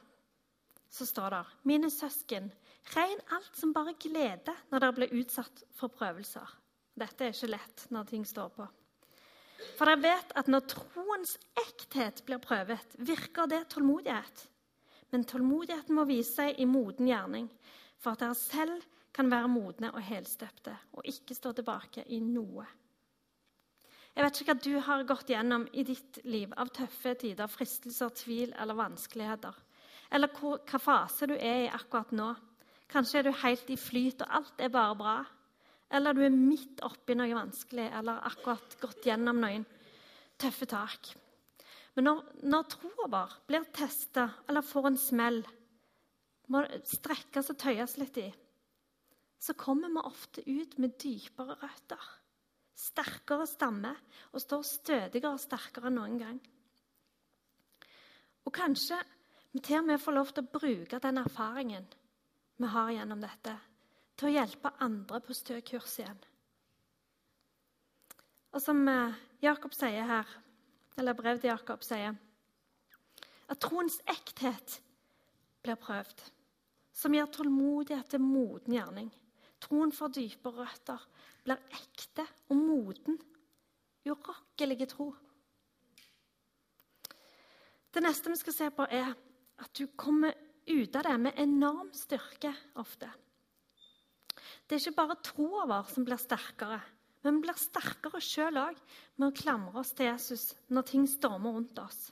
så 0.94 1.06
står 1.06 1.34
det 1.34 1.42
Mine 1.68 1.90
søsken, 1.90 2.48
regn 2.94 3.20
alt 3.36 3.56
som 3.58 3.74
bare 3.76 3.96
glede 4.00 4.54
når 4.70 4.84
dere 4.84 4.96
blir 4.96 5.14
utsatt 5.20 5.64
for 5.76 5.92
prøvelser. 5.92 6.46
Dette 6.94 7.26
er 7.26 7.34
ikke 7.34 7.52
lett 7.52 7.86
når 7.90 8.08
ting 8.10 8.24
står 8.26 8.52
på. 8.54 8.66
For 9.78 9.88
dere 9.90 10.02
vet 10.04 10.34
at 10.38 10.48
når 10.50 10.68
troens 10.70 11.36
ekthet 11.58 12.22
blir 12.26 12.40
prøvet, 12.42 12.96
virker 12.98 13.50
det 13.50 13.64
tålmodighet. 13.74 14.44
Men 15.14 15.22
tålmodigheten 15.30 15.94
må 15.94 16.08
vise 16.08 16.40
seg 16.40 16.56
i 16.58 16.66
moden 16.66 17.06
gjerning, 17.06 17.46
for 18.02 18.16
at 18.16 18.24
dere 18.24 18.34
selv 18.34 18.86
kan 19.14 19.28
være 19.30 19.46
modne 19.46 19.92
og 19.94 20.02
helstøpte 20.02 20.72
og 20.96 21.06
ikke 21.06 21.36
stå 21.38 21.52
tilbake 21.54 22.02
i 22.10 22.18
noe. 22.18 22.64
Jeg 24.14 24.26
vet 24.26 24.40
ikke 24.40 24.54
hva 24.54 24.64
du 24.64 24.74
har 24.88 25.06
gått 25.06 25.30
gjennom 25.30 25.68
i 25.70 25.84
ditt 25.86 26.18
liv 26.26 26.50
av 26.58 26.72
tøffe 26.74 27.14
tider, 27.22 27.50
fristelser, 27.50 28.10
tvil 28.14 28.52
eller 28.58 28.78
vanskeligheter. 28.78 29.54
Eller 30.14 30.34
hva 30.34 30.82
fase 30.82 31.30
du 31.30 31.34
er 31.34 31.64
i 31.64 31.70
akkurat 31.70 32.10
nå. 32.14 32.28
Kanskje 32.90 33.22
er 33.22 33.26
du 33.26 33.34
helt 33.38 33.70
i 33.70 33.78
flyt, 33.78 34.22
og 34.22 34.38
alt 34.38 34.62
er 34.62 34.74
bare 34.74 34.98
bra. 34.98 35.16
Eller 35.94 36.14
du 36.14 36.22
er 36.26 36.34
midt 36.34 36.82
oppi 36.86 37.14
noe 37.18 37.34
vanskelig, 37.34 37.86
eller 37.90 38.22
akkurat 38.26 38.78
gått 38.82 39.06
gjennom 39.06 39.38
noen 39.42 39.66
tøffe 40.38 40.66
tak. 40.70 41.14
Men 41.94 42.08
når, 42.08 42.24
når 42.42 42.66
troa 42.74 43.10
vår 43.10 43.36
blir 43.48 43.68
testa 43.74 44.26
eller 44.48 44.66
får 44.66 44.90
en 44.90 44.98
smell, 44.98 45.44
må 46.50 46.64
strekkes 46.90 47.52
og 47.54 47.60
tøyes 47.60 47.96
litt 48.00 48.18
i, 48.20 48.26
så 49.40 49.54
kommer 49.56 49.92
vi 49.92 50.02
ofte 50.08 50.44
ut 50.48 50.76
med 50.82 50.98
dypere 51.00 51.56
røtter 51.62 52.12
sterkere 52.74 53.46
stamme 53.46 53.92
og 54.32 54.42
står 54.42 54.66
stødigere 54.66 55.34
og 55.34 55.42
sterkere 55.42 55.90
enn 55.90 55.98
noen 56.00 56.18
gang. 56.20 56.38
Og 58.44 58.54
kanskje 58.54 58.98
vi 59.54 59.62
til 59.62 59.80
og 59.80 59.88
med 59.88 60.02
får 60.02 60.16
lov 60.18 60.32
til 60.32 60.44
å 60.44 60.58
bruke 60.58 61.00
den 61.00 61.20
erfaringen 61.22 61.86
vi 62.60 62.70
har 62.70 62.92
gjennom 62.94 63.22
dette, 63.22 63.54
til 64.14 64.30
å 64.30 64.34
hjelpe 64.36 64.74
andre 64.84 65.20
på 65.24 65.34
stø 65.34 65.58
kurs 65.66 65.98
igjen. 65.98 66.18
Og 68.54 68.62
som 68.62 68.82
eh, 68.86 69.16
Jakob 69.42 69.74
sier 69.74 70.06
her, 70.06 70.28
eller 70.98 71.16
brev 71.18 71.40
til 71.40 71.50
Jakob 71.50 71.82
sier, 71.84 72.14
at 73.50 73.60
troens 73.60 73.98
ekthet 74.08 74.78
blir 75.64 75.78
prøvd, 75.80 76.22
som 76.94 77.14
gir 77.14 77.28
tålmodighet 77.32 78.14
til 78.14 78.22
moden 78.22 78.76
gjerning. 78.76 79.10
Troen 79.64 79.92
får 79.92 80.12
dype 80.14 80.52
røtter, 80.54 81.00
blir 81.44 81.60
ekte 81.74 82.26
og 82.52 82.58
moden. 82.60 83.18
Urokkelige 84.04 84.88
tro. 84.90 85.08
Det 87.94 88.02
neste 88.02 88.30
vi 88.30 88.36
skal 88.36 88.56
se 88.56 88.70
på, 88.74 88.86
er 88.90 89.14
at 89.62 89.70
du 89.78 89.86
kommer 89.96 90.34
ut 90.66 90.96
av 90.96 91.06
det 91.06 91.14
med 91.20 91.38
enorm 91.40 91.92
styrke 91.96 92.52
ofte. 92.80 93.08
Det 94.64 94.76
er 94.76 94.82
ikke 94.82 94.98
bare 94.98 95.20
troa 95.24 95.64
vår 95.68 95.90
som 95.92 96.06
blir 96.06 96.20
sterkere, 96.20 96.80
men 97.24 97.38
vi 97.38 97.46
blir 97.46 97.58
sterkere 97.58 98.20
sjøl 98.22 98.60
òg 98.60 98.80
med 99.16 99.30
å 99.30 99.36
klamre 99.36 99.80
oss 99.80 99.94
til 99.96 100.10
Jesus 100.10 100.50
når 100.68 100.88
ting 100.90 101.08
stormer 101.08 101.56
rundt 101.56 101.80
oss. 101.80 102.10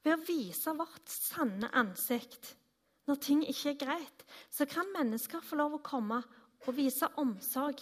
Ved 0.00 0.16
å 0.16 0.24
vise 0.24 0.72
vårt 0.76 1.12
sanne 1.12 1.68
ansikt 1.76 2.54
når 3.08 3.20
ting 3.20 3.40
ikke 3.44 3.72
er 3.72 3.80
greit, 3.80 4.24
så 4.48 4.64
kan 4.68 4.88
mennesker 4.94 5.42
få 5.44 5.58
lov 5.60 5.76
å 5.76 5.84
komme 5.84 6.20
og 6.66 6.76
vise 6.76 7.08
omsorg 7.20 7.80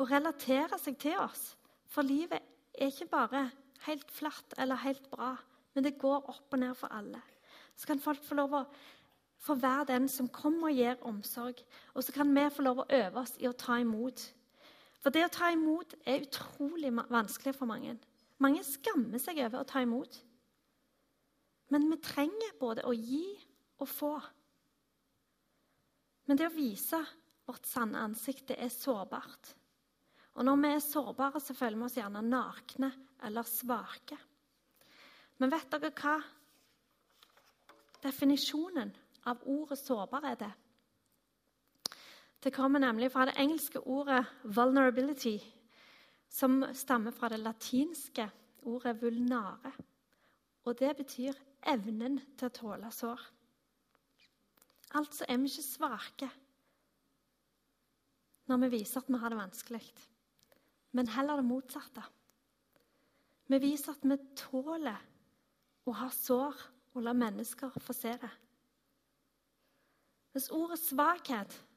og 0.00 0.10
relatere 0.10 0.78
seg 0.80 0.98
til 1.02 1.18
oss. 1.20 1.52
For 1.90 2.06
livet 2.06 2.40
er 2.74 2.90
ikke 2.90 3.10
bare 3.10 3.44
helt 3.86 4.10
flatt 4.14 4.56
eller 4.58 4.82
helt 4.82 5.10
bra, 5.12 5.34
men 5.74 5.86
det 5.86 5.98
går 6.00 6.26
opp 6.32 6.56
og 6.56 6.62
ned 6.62 6.74
for 6.78 6.90
alle. 6.94 7.20
Så 7.76 7.86
kan 7.86 8.02
folk 8.02 8.22
få 8.24 8.38
lov 8.38 8.56
å 8.56 8.64
få 9.40 9.56
være 9.56 9.92
den 9.92 10.08
som 10.08 10.28
kommer 10.28 10.68
og 10.68 10.76
gir 10.76 10.98
omsorg. 11.06 11.60
Og 11.94 12.04
så 12.04 12.12
kan 12.12 12.32
vi 12.34 12.44
få 12.52 12.64
lov 12.66 12.82
å 12.82 12.88
øve 12.92 13.22
oss 13.22 13.36
i 13.40 13.48
å 13.48 13.56
ta 13.56 13.78
imot. 13.80 14.26
For 15.00 15.12
det 15.14 15.24
å 15.24 15.32
ta 15.32 15.48
imot 15.54 15.94
er 16.04 16.26
utrolig 16.26 16.92
vanskelig 16.92 17.54
for 17.56 17.70
mange. 17.70 17.96
Mange 18.40 18.64
skammer 18.64 19.20
seg 19.20 19.40
over 19.44 19.62
å 19.62 19.68
ta 19.68 19.82
imot. 19.84 20.18
Men 21.72 21.86
vi 21.88 22.00
trenger 22.02 22.58
både 22.60 22.84
å 22.88 22.92
gi 22.96 23.24
og 23.80 23.88
få. 23.88 24.14
Men 26.28 26.38
det 26.38 26.48
å 26.50 26.54
vise 26.54 27.00
vårt 27.48 27.66
sanne 27.66 28.02
ansikt, 28.04 28.48
det 28.50 28.58
er 28.60 28.72
sårbart. 28.72 29.54
Og 30.38 30.46
når 30.46 30.60
vi 30.62 30.72
er 30.74 30.84
sårbare, 30.84 31.40
så 31.42 31.56
føler 31.56 31.78
vi 31.78 31.86
oss 31.88 31.96
gjerne 31.98 32.22
nakne 32.22 32.90
eller 33.26 33.48
svake. 33.48 34.18
Men 35.40 35.52
vet 35.52 35.72
dere 35.72 35.90
hva 35.96 36.18
definisjonen 38.04 38.92
av 39.28 39.42
ordet 39.48 39.80
sårbar 39.80 40.28
er 40.30 40.38
det? 40.40 40.50
Det 42.42 42.52
kommer 42.52 42.80
nemlig 42.80 43.12
fra 43.12 43.26
det 43.28 43.36
engelske 43.36 43.80
ordet 43.80 44.26
'vulnerability', 44.44 45.44
som 46.28 46.64
stammer 46.72 47.10
fra 47.10 47.28
det 47.28 47.38
latinske 47.40 48.30
ordet 48.62 49.02
'vulnare'. 49.02 49.72
Og 50.64 50.78
det 50.78 50.96
betyr 50.96 51.32
evnen 51.66 52.20
til 52.38 52.46
å 52.46 52.48
tåle 52.54 52.90
sår. 52.92 53.20
Altså 54.94 55.24
er 55.28 55.36
vi 55.36 55.44
ikke 55.44 55.62
svake 55.62 56.30
når 58.46 58.56
vi 58.56 58.68
viser 58.68 59.00
at 59.00 59.08
vi 59.08 59.18
har 59.18 59.28
det 59.28 59.38
vanskelig, 59.38 59.94
men 60.92 61.08
heller 61.08 61.36
det 61.36 61.44
motsatte. 61.44 62.02
Vi 63.46 63.58
viser 63.58 63.92
at 63.92 64.02
vi 64.02 64.16
tåler 64.36 64.98
å 65.86 65.92
ha 65.92 66.08
sår 66.10 66.56
og 66.94 67.02
la 67.02 67.12
mennesker 67.12 67.70
få 67.80 67.92
se 67.92 68.12
det. 68.12 68.30
Hvis 70.32 70.50
ordet 70.50 70.78
'svakhet' 70.78 71.69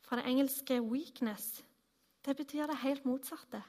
fra 0.00 0.16
det 0.16 0.26
engelske 0.26 0.80
'weakness' 0.80 1.62
det 2.24 2.36
betyr 2.36 2.66
det 2.66 2.76
helt 2.76 3.04
motsatte. 3.04 3.62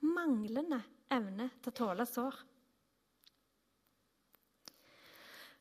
Manglende 0.00 0.82
evne 1.10 1.50
til 1.62 1.72
å 1.72 1.76
tåle 1.76 2.06
sår. 2.06 2.34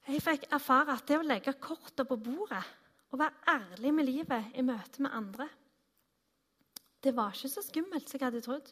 Jeg 0.08 0.22
fikk 0.22 0.50
erfare 0.52 0.98
at 0.98 1.08
det 1.08 1.18
å 1.18 1.24
legge 1.24 1.54
kortene 1.54 2.08
på 2.08 2.18
bordet 2.18 2.64
og 3.12 3.20
være 3.20 3.34
ærlig 3.48 3.94
med 3.94 4.06
livet 4.06 4.52
i 4.56 4.62
møte 4.62 5.02
med 5.02 5.12
andre 5.12 5.50
det 7.04 7.12
var 7.16 7.36
ikke 7.36 7.52
så 7.52 7.64
skummelt 7.66 8.08
som 8.08 8.20
jeg 8.20 8.30
hadde 8.30 8.42
trodd. 8.46 8.70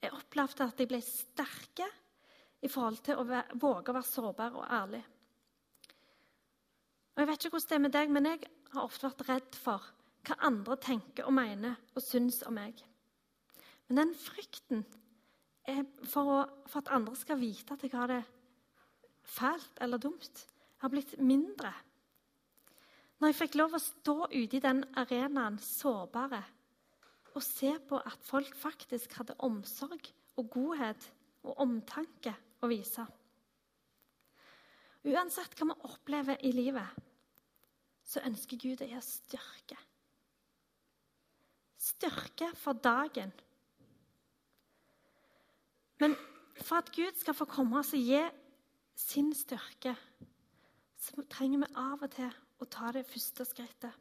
Jeg 0.00 0.14
opplevde 0.16 0.64
at 0.64 0.78
jeg 0.80 0.88
ble 0.88 1.02
sterke 1.04 1.88
i 2.64 2.70
forhold 2.72 3.02
til 3.04 3.20
å 3.20 3.26
våge 3.60 3.92
å 3.92 3.96
være 3.96 4.08
sårbar 4.08 4.56
og 4.56 4.64
ærlig. 4.64 5.02
Og 7.16 7.22
Jeg 7.22 7.28
vet 7.30 7.44
ikke 7.44 7.56
hvordan 7.56 7.68
det 7.70 7.76
er 7.76 7.80
med 7.80 7.94
deg, 7.94 8.10
men 8.12 8.26
jeg 8.28 8.40
har 8.74 8.84
ofte 8.84 9.08
vært 9.08 9.28
redd 9.30 9.56
for 9.56 9.84
hva 10.26 10.36
andre 10.44 10.76
tenker 10.82 11.24
og 11.24 11.32
mener 11.38 11.78
og 11.94 12.04
syns 12.04 12.42
om 12.44 12.58
meg. 12.58 12.82
Men 13.88 14.02
den 14.02 14.12
frykten 14.18 14.82
for, 16.04 16.28
å, 16.28 16.38
for, 16.68 16.82
at 16.82 16.92
andre 16.92 17.16
skal 17.16 17.40
vite 17.40 17.72
at 17.72 17.82
jeg 17.86 17.94
har 17.94 18.10
det 18.10 18.20
fælt 19.26 19.80
eller 19.80 20.02
dumt, 20.02 20.44
har 20.82 20.92
blitt 20.92 21.16
mindre. 21.18 21.72
Når 23.16 23.32
jeg 23.32 23.38
fikk 23.40 23.56
lov 23.62 23.78
å 23.78 23.80
stå 23.80 24.16
ute 24.28 24.58
i 24.58 24.62
den 24.62 24.84
arenaen 25.00 25.56
sårbare 25.62 26.42
og 27.32 27.42
se 27.44 27.72
på 27.88 27.96
at 27.96 28.28
folk 28.28 28.52
faktisk 28.60 29.16
hadde 29.16 29.38
omsorg 29.44 30.12
og 30.36 30.52
godhet 30.52 31.08
og 31.46 31.64
omtanke 31.64 32.34
å 32.60 32.68
vise. 32.68 33.04
Uansett 35.06 35.56
hva 35.56 35.70
vi 35.70 35.76
opplever 35.86 36.40
i 36.44 36.52
livet, 36.52 37.05
så 38.06 38.22
ønsker 38.26 38.60
Gud 38.60 38.82
å 38.82 38.88
oss 38.90 39.02
styrke. 39.02 39.78
styrke 41.86 42.48
for 42.58 42.72
dagen. 42.72 43.30
Men 46.00 46.16
for 46.62 46.80
at 46.80 46.90
Gud 46.92 47.14
skal 47.14 47.34
få 47.34 47.46
komme 47.46 47.78
oss 47.78 47.92
og 47.94 48.02
gi 48.02 48.22
sin 48.96 49.30
styrke, 49.34 49.94
så 50.98 51.22
trenger 51.30 51.62
vi 51.62 51.68
av 51.78 52.02
og 52.02 52.10
til 52.10 52.32
å 52.58 52.68
ta 52.70 52.90
det 52.92 53.04
første 53.06 53.46
skrittet. 53.46 53.92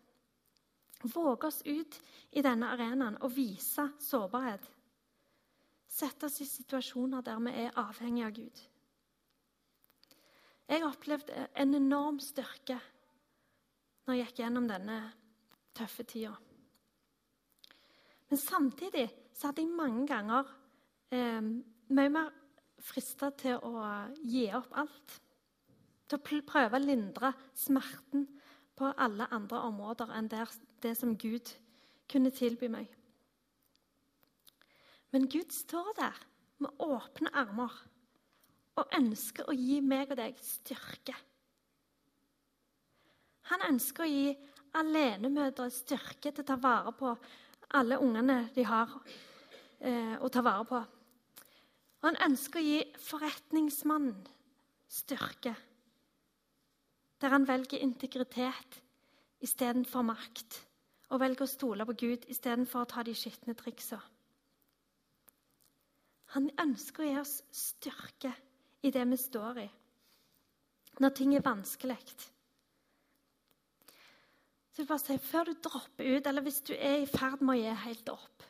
Våge 1.13 1.51
oss 1.51 1.61
ut 1.65 1.99
i 2.31 2.41
denne 2.41 2.71
arenaen 2.73 3.19
og 3.21 3.35
vise 3.35 3.85
sårbarhet. 4.01 4.63
Sette 5.91 6.25
oss 6.25 6.39
i 6.41 6.47
situasjoner 6.49 7.21
der 7.21 7.43
vi 7.45 7.53
er 7.67 7.77
avhengige 7.77 8.25
av 8.25 8.35
Gud. 8.39 8.63
Jeg 10.65 10.87
opplevde 10.87 11.47
en 11.53 11.77
enorm 11.77 12.17
styrke 12.23 12.79
når 14.05 14.17
jeg 14.17 14.27
gikk 14.27 14.41
gjennom 14.43 14.67
denne 14.69 14.97
tøffe 15.75 16.05
tida. 16.07 16.33
Men 18.29 18.41
samtidig 18.41 19.07
så 19.35 19.49
hadde 19.49 19.65
jeg 19.65 19.75
mange 19.75 20.05
ganger 20.09 20.49
eh, 21.13 21.41
mye 21.93 22.11
mer 22.13 22.31
frista 22.85 23.31
til 23.37 23.61
å 23.65 23.81
gi 24.23 24.47
opp 24.55 24.73
alt. 24.77 25.19
Til 26.05 26.19
å 26.19 26.41
prøve 26.45 26.77
å 26.77 26.83
lindre 26.83 27.33
smerten 27.57 28.27
på 28.77 28.91
alle 28.91 29.27
andre 29.33 29.61
områder 29.69 30.13
enn 30.17 30.29
der, 30.29 30.49
det 30.83 30.93
som 30.99 31.15
Gud 31.17 31.53
kunne 32.11 32.33
tilby 32.33 32.69
meg. 32.69 32.89
Men 35.13 35.29
Gud 35.31 35.53
står 35.55 35.93
der 35.97 36.17
med 36.61 36.81
åpne 36.83 37.31
armer 37.33 37.71
og 38.75 38.97
ønsker 38.97 39.47
å 39.47 39.55
gi 39.55 39.79
meg 39.81 40.11
og 40.11 40.19
deg 40.19 40.39
styrke. 40.43 41.15
Han 43.51 43.65
ønsker 43.69 44.05
å 44.05 44.09
gi 44.09 44.35
alenemødre 44.75 45.69
styrke 45.73 46.31
til 46.31 46.43
å 46.43 46.47
ta 46.47 46.57
vare 46.61 46.93
på 46.97 47.11
alle 47.77 47.99
ungene 48.01 48.45
de 48.55 48.65
har 48.67 48.91
eh, 49.79 50.15
å 50.19 50.29
ta 50.29 50.43
vare 50.45 50.65
på. 50.69 50.81
Og 52.01 52.09
han 52.09 52.21
ønsker 52.29 52.61
å 52.61 52.65
gi 52.65 52.81
forretningsmannen 53.01 54.25
styrke, 54.95 55.55
der 57.21 57.33
han 57.33 57.47
velger 57.47 57.81
integritet 57.81 58.81
istedenfor 59.45 60.05
makt, 60.05 60.59
og 61.13 61.21
velger 61.21 61.45
å 61.45 61.49
stole 61.49 61.85
på 61.87 61.95
Gud 62.01 62.27
istedenfor 62.29 62.83
å 62.83 62.89
ta 62.89 63.03
de 63.05 63.13
skitne 63.17 63.55
triksa. 63.57 63.99
Han 66.35 66.49
ønsker 66.61 67.05
å 67.05 67.09
gi 67.09 67.17
oss 67.21 67.35
styrke 67.53 68.33
i 68.85 68.91
det 68.91 69.05
vi 69.09 69.17
står 69.19 69.59
i, 69.63 69.67
når 70.99 71.13
ting 71.15 71.35
er 71.35 71.45
vanskelig. 71.45 71.99
Så 74.75 74.83
jeg 74.83 74.89
bare 74.89 74.99
sier, 74.99 75.19
Før 75.23 75.47
du 75.47 75.53
dropper 75.63 76.17
ut, 76.17 76.27
eller 76.27 76.43
hvis 76.43 76.59
du 76.67 76.73
er 76.75 76.97
i 76.99 77.07
ferd 77.07 77.39
med 77.39 77.55
å 77.55 77.61
gi 77.61 77.75
helt 77.85 78.09
opp, 78.11 78.43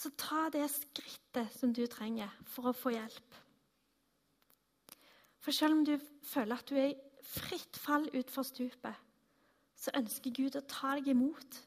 så 0.00 0.12
ta 0.14 0.44
det 0.54 0.68
skrittet 0.70 1.50
som 1.58 1.72
du 1.74 1.82
trenger 1.90 2.30
for 2.48 2.70
å 2.70 2.76
få 2.76 2.92
hjelp. 2.94 3.40
For 5.42 5.56
selv 5.56 5.80
om 5.80 5.82
du 5.84 5.96
føler 6.30 6.56
at 6.56 6.70
du 6.70 6.78
er 6.78 6.92
i 6.92 7.26
fritt 7.26 7.76
fall 7.76 8.06
utfor 8.14 8.46
stupet, 8.46 8.94
så 9.74 9.92
ønsker 9.98 10.36
Gud 10.36 10.56
å 10.56 10.62
ta 10.68 10.94
deg 10.94 11.10
imot 11.10 11.58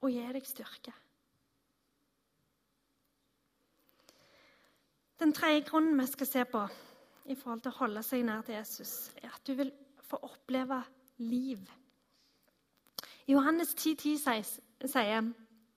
og 0.00 0.14
gi 0.14 0.24
deg 0.38 0.46
styrke. 0.46 0.94
Den 5.20 5.34
tredje 5.36 5.66
grunnen 5.68 5.98
vi 6.00 6.06
skal 6.08 6.30
se 6.30 6.46
på 6.48 6.62
i 7.26 7.36
forhold 7.36 7.66
til 7.66 7.74
å 7.74 7.80
holde 7.82 8.06
seg 8.06 8.24
nær 8.24 8.46
til 8.46 8.56
Jesus, 8.56 9.10
er 9.20 9.34
at 9.34 9.44
du 9.44 9.56
vil 9.58 9.74
få 10.06 10.22
oppleve 10.30 10.78
liv. 11.18 11.66
Johannes 13.30 13.74
10, 13.74 13.94
10 13.94 14.16
sier 14.16 15.32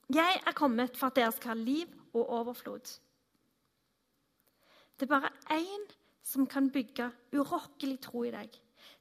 'Jeg 0.10 0.42
er 0.48 0.52
kommet 0.56 0.98
for 0.98 1.08
at 1.08 1.16
dere 1.16 1.32
skal 1.32 1.48
ha 1.48 1.54
liv 1.54 1.88
og 2.13 2.30
overflod'. 2.30 3.00
Det 5.00 5.12
er 5.12 5.20
bare 5.20 5.30
én 5.52 5.94
som 6.24 6.48
kan 6.48 6.72
bygge 6.72 7.12
urokkelig 7.34 8.00
tro 8.02 8.24
i 8.24 8.32
deg. 8.32 8.50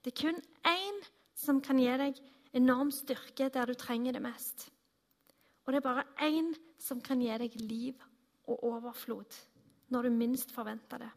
Det 0.05 0.12
er 0.12 0.21
kun 0.23 0.43
én 0.67 1.07
som 1.35 1.61
kan 1.61 1.79
gi 1.79 1.97
deg 1.97 2.15
enorm 2.53 2.91
styrke 2.91 3.49
der 3.49 3.65
du 3.65 3.75
trenger 3.75 4.12
det 4.12 4.23
mest. 4.23 4.71
Og 5.65 5.73
det 5.73 5.77
er 5.77 5.88
bare 5.88 6.05
én 6.21 6.55
som 6.79 7.01
kan 7.01 7.21
gi 7.21 7.38
deg 7.38 7.55
liv 7.55 7.95
og 8.47 8.65
overflod 8.65 9.35
når 9.88 10.03
du 10.03 10.11
minst 10.11 10.53
forventer 10.53 10.99
det. 10.99 11.11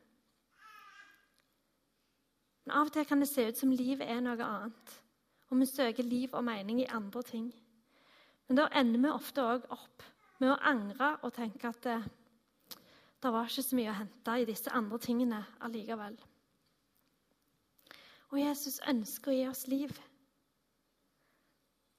Men 2.66 2.72
Av 2.72 2.86
og 2.86 2.94
til 2.94 3.06
kan 3.06 3.20
det 3.20 3.28
se 3.28 3.48
ut 3.48 3.58
som 3.58 3.72
livet 3.72 4.10
er 4.10 4.20
noe 4.22 4.44
annet, 4.44 5.05
og 5.50 5.60
vi 5.60 5.68
søker 5.70 6.04
liv 6.04 6.34
og 6.34 6.44
mening 6.44 6.82
i 6.82 6.92
andre 6.92 7.24
ting. 7.24 7.50
Men 8.48 8.60
da 8.60 8.68
ender 8.76 9.02
vi 9.02 9.14
ofte 9.14 9.44
òg 9.44 9.66
opp 9.74 10.06
med 10.42 10.52
å 10.52 10.62
angre 10.70 11.16
og 11.24 11.34
tenke 11.34 11.70
at 11.70 11.82
det, 11.86 11.98
det 13.24 13.32
var 13.34 13.50
ikke 13.50 13.66
så 13.66 13.78
mye 13.78 13.92
å 13.92 14.00
hente 14.00 14.38
i 14.42 14.48
disse 14.48 14.74
andre 14.76 15.00
tingene 15.02 15.42
allikevel. 15.66 16.18
Og 18.34 18.42
Jesus 18.42 18.82
ønsker 18.90 19.32
å 19.32 19.36
gi 19.36 19.46
oss 19.48 19.66
liv. 19.72 19.92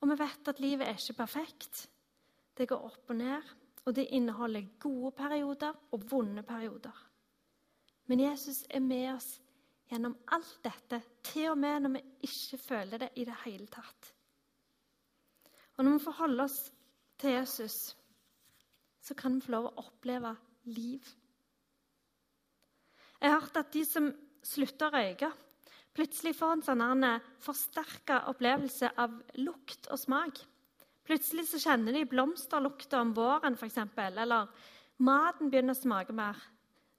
Og 0.02 0.10
vi 0.10 0.18
vet 0.20 0.50
at 0.50 0.60
livet 0.60 0.88
er 0.88 0.98
ikke 0.98 1.22
perfekt. 1.22 1.86
Det 2.56 2.68
går 2.68 2.84
opp 2.88 3.10
og 3.12 3.18
ned, 3.18 3.54
og 3.86 3.94
det 3.96 4.08
inneholder 4.14 4.66
gode 4.82 5.12
perioder 5.16 5.74
og 5.94 6.04
vonde 6.10 6.42
perioder. 6.46 6.94
Men 8.06 8.20
Jesus 8.20 8.64
er 8.70 8.80
med 8.80 9.14
oss 9.14 9.36
gjennom 9.90 10.16
alt 10.34 10.56
dette, 10.64 11.00
til 11.26 11.52
og 11.52 11.60
med 11.62 11.84
når 11.84 11.94
vi 11.96 12.02
ikke 12.28 12.58
føler 12.62 13.04
det 13.04 13.12
i 13.16 13.26
det 13.28 13.36
hele 13.44 13.68
tatt. 13.70 14.10
Og 15.76 15.84
når 15.84 15.98
vi 15.98 16.04
forholder 16.06 16.44
oss 16.46 16.58
til 17.20 17.36
Jesus, 17.36 17.76
så 19.00 19.14
kan 19.14 19.36
vi 19.36 19.44
få 19.44 19.54
lov 19.54 19.68
å 19.70 19.86
oppleve 19.86 20.32
liv. 20.72 21.04
Jeg 23.20 23.32
har 23.32 23.40
hørt 23.40 23.60
at 23.60 23.72
de 23.72 23.84
som 23.86 24.08
slutter 24.44 24.88
å 24.88 24.96
røyke, 24.96 25.30
plutselig 25.96 26.34
får 26.36 26.56
en 26.56 26.64
sånn 26.66 27.06
forsterka 27.44 28.24
opplevelse 28.32 28.90
av 29.00 29.14
lukt 29.40 29.88
og 29.92 30.00
smak. 30.00 30.42
Plutselig 31.06 31.46
så 31.48 31.60
kjenner 31.62 31.94
de 31.94 32.08
blomsterlukta 32.10 33.00
om 33.00 33.14
våren, 33.16 33.54
f.eks., 33.54 33.78
eller 33.94 34.50
maten 34.98 35.52
begynner 35.52 35.76
å 35.76 35.78
smake 35.78 36.14
mer. 36.16 36.40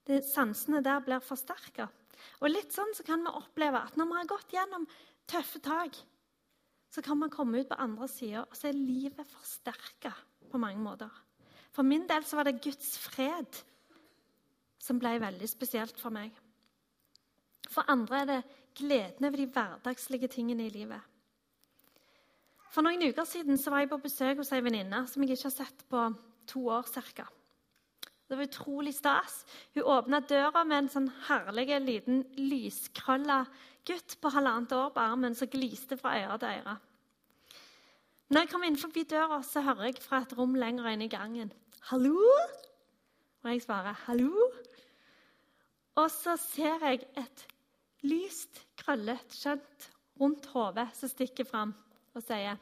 De 0.07 0.21
sansene 0.23 0.79
der 0.81 1.01
blir 1.03 1.19
forsterka. 1.19 1.89
Og 2.41 2.51
litt 2.51 2.73
sånn 2.75 2.93
så 2.97 3.05
kan 3.07 3.23
vi 3.25 3.33
oppleve 3.39 3.81
at 3.81 3.97
når 3.99 4.09
vi 4.09 4.19
har 4.19 4.29
gått 4.29 4.53
gjennom 4.55 4.87
tøffe 5.29 5.61
tak, 5.63 5.97
så 6.89 7.03
kan 7.03 7.19
man 7.19 7.31
komme 7.33 7.61
ut 7.61 7.69
på 7.69 7.79
andre 7.83 8.07
sida, 8.09 8.45
og 8.47 8.55
så 8.55 8.69
er 8.69 8.79
livet 8.79 9.27
forsterka 9.27 10.13
på 10.51 10.61
mange 10.61 10.81
måter. 10.81 11.11
For 11.75 11.85
min 11.85 12.07
del 12.09 12.23
så 12.25 12.39
var 12.39 12.47
det 12.47 12.61
Guds 12.63 12.95
fred 13.03 13.59
som 14.81 14.99
ble 15.01 15.17
veldig 15.21 15.49
spesielt 15.51 15.99
for 15.99 16.15
meg. 16.15 16.31
For 17.67 17.85
andre 17.91 18.21
er 18.21 18.29
det 18.31 18.39
gleden 18.77 19.27
over 19.27 19.41
de 19.41 19.49
hverdagslige 19.51 20.29
tingene 20.31 20.67
i 20.67 20.73
livet. 20.73 21.01
For 22.71 22.85
noen 22.85 23.03
uker 23.09 23.25
siden 23.27 23.59
så 23.59 23.73
var 23.73 23.83
jeg 23.83 23.91
på 23.91 24.03
besøk 24.03 24.39
hos 24.41 24.53
ei 24.55 24.63
venninne 24.63 25.03
som 25.09 25.23
jeg 25.23 25.35
ikke 25.35 25.49
har 25.49 25.55
sett 25.55 25.83
på 25.91 26.03
to 26.47 26.67
år 26.71 26.87
ca. 26.93 27.27
Det 28.27 28.37
var 28.37 28.43
utrolig 28.43 28.93
stas. 28.95 29.45
Hun 29.73 29.83
åpna 29.83 30.19
døra 30.19 30.63
med 30.67 30.77
en 30.77 30.89
sånn 30.91 31.07
herlig 31.29 31.69
liten 31.85 32.25
lyskrølla 32.35 33.45
gutt 33.87 34.17
på 34.19 34.31
halvannet 34.35 34.73
år 34.75 34.91
på 34.91 35.03
armen 35.03 35.35
som 35.37 35.47
gliste 35.51 35.97
fra 35.99 36.17
øre 36.19 36.37
til 36.41 36.59
øre. 36.59 36.75
Når 38.27 38.43
jeg 38.43 38.49
kommer 38.51 38.67
inn 38.67 38.79
forbi 38.79 39.05
døra, 39.07 39.39
så 39.47 39.63
hører 39.63 39.87
jeg 39.87 40.01
fra 40.03 40.19
et 40.25 40.33
rom 40.35 40.55
lenger 40.59 40.89
inn 40.91 41.05
i 41.05 41.11
gangen 41.11 41.53
'Hallo?' 41.87 42.19
Og 43.43 43.51
jeg 43.51 43.61
svarer 43.61 43.93
'hallo'. 43.93 44.51
Og 45.95 46.11
så 46.11 46.35
ser 46.35 46.83
jeg 46.83 47.07
et 47.17 47.47
lyst, 48.03 48.67
krøllet, 48.77 49.23
skjønt, 49.31 49.91
rundt 50.19 50.45
hodet 50.45 50.89
som 50.93 51.09
stikker 51.09 51.45
fram 51.45 51.73
og 52.13 52.23
sier 52.23 52.57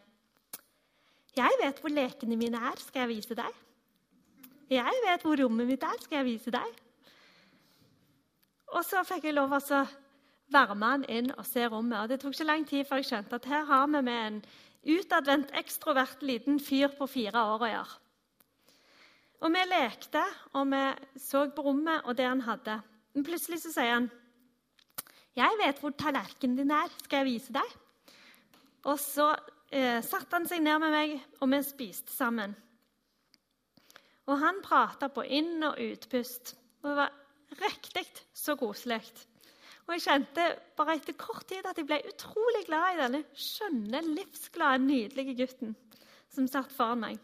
'Jeg 1.36 1.52
vet 1.64 1.80
hvor 1.80 1.90
lekene 1.90 2.38
mine 2.38 2.58
er. 2.58 2.78
Skal 2.78 3.00
jeg 3.00 3.10
vise 3.10 3.36
deg?' 3.36 3.65
'Jeg 4.70 5.02
vet 5.06 5.22
hvor 5.22 5.38
rommet 5.38 5.68
mitt 5.68 5.84
er. 5.84 5.98
Skal 6.02 6.18
jeg 6.18 6.26
vise 6.26 6.52
deg?' 6.52 6.82
Og 8.68 8.86
så 8.86 9.04
fikk 9.06 9.24
jeg 9.24 9.38
lov 9.38 9.54
å 9.54 9.60
være 10.52 10.76
med 10.76 10.88
han 10.88 11.06
inn 11.10 11.32
og 11.38 11.46
se 11.46 11.68
rommet. 11.68 12.00
Og 12.00 12.10
Det 12.10 12.20
tok 12.20 12.34
ikke 12.34 12.50
lang 12.50 12.66
tid 12.68 12.86
før 12.86 13.02
jeg 13.02 13.06
skjønte 13.06 13.36
at 13.36 13.46
her 13.46 13.64
har 13.66 13.86
vi 13.88 14.02
med 14.02 14.28
en 14.28 14.42
utadvendt, 14.86 15.54
ekstrovert 15.54 16.22
liten 16.22 16.60
fyr 16.60 16.88
på 16.98 17.08
fire 17.08 17.46
år 17.54 17.64
å 17.66 17.72
gjøre. 17.72 17.96
Og 19.46 19.54
vi 19.54 19.64
lekte, 19.70 20.24
og 20.54 20.68
vi 20.72 20.84
så 21.22 21.46
på 21.54 21.66
rommet 21.66 22.06
og 22.06 22.18
det 22.18 22.28
han 22.28 22.42
hadde. 22.42 22.82
Men 23.14 23.26
plutselig 23.26 23.62
så 23.62 23.72
sier 23.72 23.94
han, 23.94 24.12
'Jeg 25.36 25.58
vet 25.60 25.80
hvor 25.80 25.92
tallerkenen 25.92 26.58
din 26.58 26.72
er. 26.72 26.90
Skal 27.04 27.18
jeg 27.18 27.34
vise 27.34 27.54
deg?' 27.54 27.76
Og 28.86 29.00
så 29.00 29.36
eh, 29.72 30.02
satte 30.02 30.36
han 30.36 30.48
seg 30.48 30.62
ned 30.62 30.80
med 30.80 30.92
meg, 30.92 31.22
og 31.42 31.50
vi 31.50 31.64
spiste 31.64 32.12
sammen. 32.12 32.56
Og 34.26 34.40
han 34.42 34.62
prata 34.66 35.10
på 35.14 35.24
inn- 35.24 35.64
og 35.68 35.80
utpust. 35.82 36.56
Og 36.82 36.90
det 36.90 36.98
var 36.98 37.14
riktig 37.62 38.06
så 38.34 38.56
koselig. 38.58 39.02
Og 39.86 39.94
jeg 39.94 40.06
kjente 40.08 40.48
bare 40.78 40.96
etter 40.98 41.14
kort 41.18 41.46
tid 41.50 41.66
at 41.70 41.78
jeg 41.78 41.86
ble 41.86 42.02
utrolig 42.10 42.64
glad 42.66 42.96
i 42.96 43.02
denne 43.04 43.22
skjønne, 43.38 44.02
livsglade, 44.16 44.82
nydelige 44.82 45.36
gutten 45.44 45.76
som 46.34 46.50
satt 46.50 46.74
foran 46.74 47.04
meg. 47.04 47.20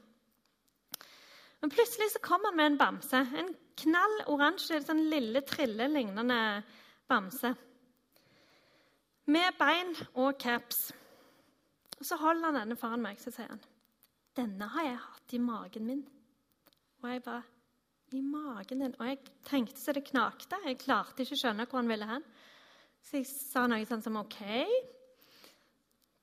Men 1.62 1.74
plutselig 1.74 2.12
så 2.14 2.22
kom 2.24 2.46
han 2.46 2.58
med 2.58 2.72
en 2.72 2.78
bamse. 2.78 3.18
En 3.18 3.52
knall 3.82 4.16
oransje, 4.34 4.80
sånn 4.86 5.04
lille 5.10 5.42
trille-lignende 5.46 6.38
bamse. 7.10 7.54
Med 9.32 9.58
bein 9.60 9.94
og 10.14 10.38
caps. 10.42 10.90
Og 12.00 12.06
Så 12.06 12.18
holder 12.18 12.50
han 12.50 12.62
denne 12.62 12.78
foran 12.78 13.04
meg, 13.04 13.20
så 13.22 13.34
sier 13.34 13.52
han 13.54 13.62
denne 14.32 14.64
har 14.72 14.86
jeg 14.86 15.00
hatt 15.04 15.34
i 15.36 15.40
magen 15.44 15.88
min. 15.90 16.04
Og 17.02 17.10
jeg 17.10 17.24
bare 17.26 17.44
I 18.14 18.22
magen 18.22 18.84
din? 18.84 18.96
Og 19.00 19.08
jeg 19.08 19.20
tenkte 19.48 19.80
så 19.80 19.94
det 19.96 20.04
knakte. 20.10 20.60
Jeg 20.68 20.82
klarte 20.84 21.24
ikke 21.24 21.38
å 21.38 21.42
skjønne 21.42 21.68
hvor 21.68 21.80
han 21.80 21.92
ville 21.92 22.10
hen. 22.10 22.26
Så 23.02 23.22
jeg 23.22 23.30
sa 23.30 23.64
noe 23.70 23.86
sånn 23.88 24.04
som 24.04 24.20
OK. 24.20 24.42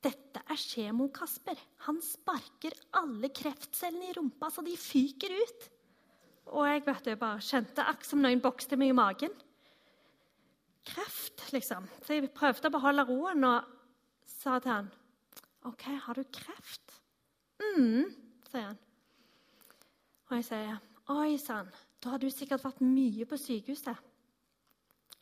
Dette 0.04 0.42
er 0.46 0.60
kjemo, 0.60 1.08
Kasper. 1.10 1.58
Han 1.88 1.98
sparker 2.04 2.76
alle 3.00 3.32
kreftcellene 3.34 4.12
i 4.12 4.14
rumpa 4.14 4.52
så 4.54 4.62
de 4.62 4.76
fyker 4.78 5.34
ut. 5.34 5.66
Og 6.54 6.68
jeg 6.68 6.84
vet 6.86 7.08
du, 7.08 7.16
bare 7.20 7.44
kjente 7.44 7.84
akkurat 7.84 8.12
som 8.12 8.22
noen 8.22 8.44
bokste 8.44 8.78
meg 8.80 8.92
i 8.92 8.96
magen. 8.96 9.34
Kreft, 10.88 11.48
liksom. 11.52 11.88
Så 12.04 12.16
jeg 12.16 12.30
prøvde 12.36 12.70
å 12.70 12.76
beholde 12.78 13.04
roen 13.10 13.48
og 13.48 13.74
sa 14.38 14.60
til 14.62 14.76
han 14.76 14.92
OK, 15.66 15.88
har 16.04 16.16
du 16.16 16.22
kreft? 16.32 16.94
mm, 17.58 18.04
sier 18.48 18.68
han. 18.70 18.78
Og 20.28 20.36
jeg 20.36 20.44
sier, 20.44 20.78
'Oi 21.08 21.38
sann, 21.38 21.70
da 22.04 22.08
har 22.08 22.18
du 22.18 22.30
sikkert 22.30 22.64
vært 22.64 22.80
mye 22.80 23.24
på 23.24 23.36
sykehuset.' 23.36 23.96